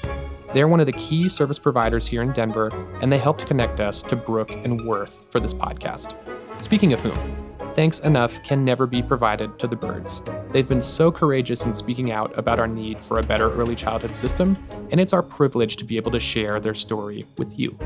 They're 0.53 0.67
one 0.67 0.81
of 0.81 0.87
the 0.87 0.93
key 0.95 1.29
service 1.29 1.57
providers 1.57 2.05
here 2.05 2.21
in 2.21 2.33
Denver, 2.33 2.69
and 3.01 3.13
they 3.13 3.19
helped 3.19 3.47
connect 3.47 3.79
us 3.79 4.03
to 4.03 4.17
Brooke 4.17 4.51
and 4.51 4.85
Worth 4.85 5.31
for 5.31 5.39
this 5.39 5.55
podcast. 5.55 6.17
Speaking 6.61 6.93
of 6.93 7.03
whom, 7.03 7.47
thanks 7.75 8.01
enough 8.01 8.43
can 8.43 8.65
never 8.65 8.89
be 8.89 9.05
provided 9.05 9.57
to 9.61 9.69
the 9.69 9.77
Byrds. 9.77 10.21
They've 10.51 10.67
been 10.67 10.83
so 10.83 11.13
courageous 11.13 11.65
in 11.65 11.73
speaking 11.75 12.11
out 12.11 12.37
about 12.37 12.59
our 12.59 12.67
need 12.67 13.01
for 13.01 13.21
a 13.21 13.23
better 13.23 13.53
early 13.53 13.77
childhood 13.77 14.13
system, 14.13 14.59
and 14.91 15.01
it's 15.01 15.13
our 15.13 15.23
privilege 15.23 15.77
to 15.77 15.85
be 15.85 15.97
able 15.97 16.11
to 16.11 16.19
share 16.19 16.59
their 16.59 16.75
story 16.75 17.25
with 17.39 17.57
you. 17.57 17.79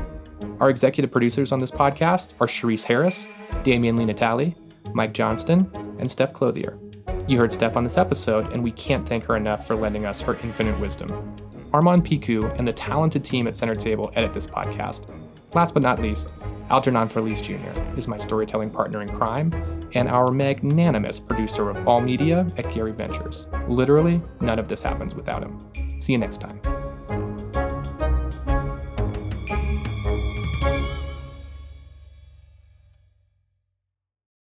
Our 0.59 0.71
executive 0.71 1.11
producers 1.11 1.51
on 1.51 1.59
this 1.59 1.69
podcast 1.69 2.33
are 2.41 2.47
Sharice 2.47 2.85
Harris, 2.85 3.27
Damian 3.61 3.97
Lee 3.97 4.11
Natali, 4.11 4.55
Mike 4.95 5.13
Johnston, 5.13 5.69
and 5.99 6.09
Steph 6.09 6.33
Clothier. 6.33 6.79
You 7.27 7.37
heard 7.37 7.53
Steph 7.53 7.77
on 7.77 7.83
this 7.83 7.97
episode, 7.97 8.51
and 8.51 8.63
we 8.63 8.71
can't 8.71 9.07
thank 9.07 9.23
her 9.25 9.37
enough 9.37 9.65
for 9.65 9.75
lending 9.75 10.05
us 10.05 10.19
her 10.21 10.35
infinite 10.43 10.77
wisdom. 10.79 11.35
Armand 11.73 12.05
Piku 12.05 12.43
and 12.57 12.67
the 12.67 12.73
talented 12.73 13.23
team 13.23 13.47
at 13.47 13.55
Center 13.55 13.75
Table 13.75 14.11
edit 14.15 14.33
this 14.33 14.47
podcast. 14.47 15.09
Last 15.53 15.73
but 15.73 15.83
not 15.83 15.99
least, 15.99 16.31
Algernon 16.69 17.09
Felice 17.09 17.41
Jr. 17.41 17.71
is 17.97 18.07
my 18.07 18.17
storytelling 18.17 18.69
partner 18.69 19.01
in 19.01 19.09
crime 19.09 19.51
and 19.93 20.09
our 20.09 20.31
magnanimous 20.31 21.19
producer 21.19 21.69
of 21.69 21.87
all 21.87 22.01
media 22.01 22.47
at 22.57 22.73
Gary 22.73 22.93
Ventures. 22.93 23.47
Literally, 23.67 24.21
none 24.39 24.59
of 24.59 24.67
this 24.67 24.81
happens 24.81 25.15
without 25.15 25.43
him. 25.43 25.59
See 26.01 26.13
you 26.13 26.17
next 26.17 26.39
time. 26.39 26.59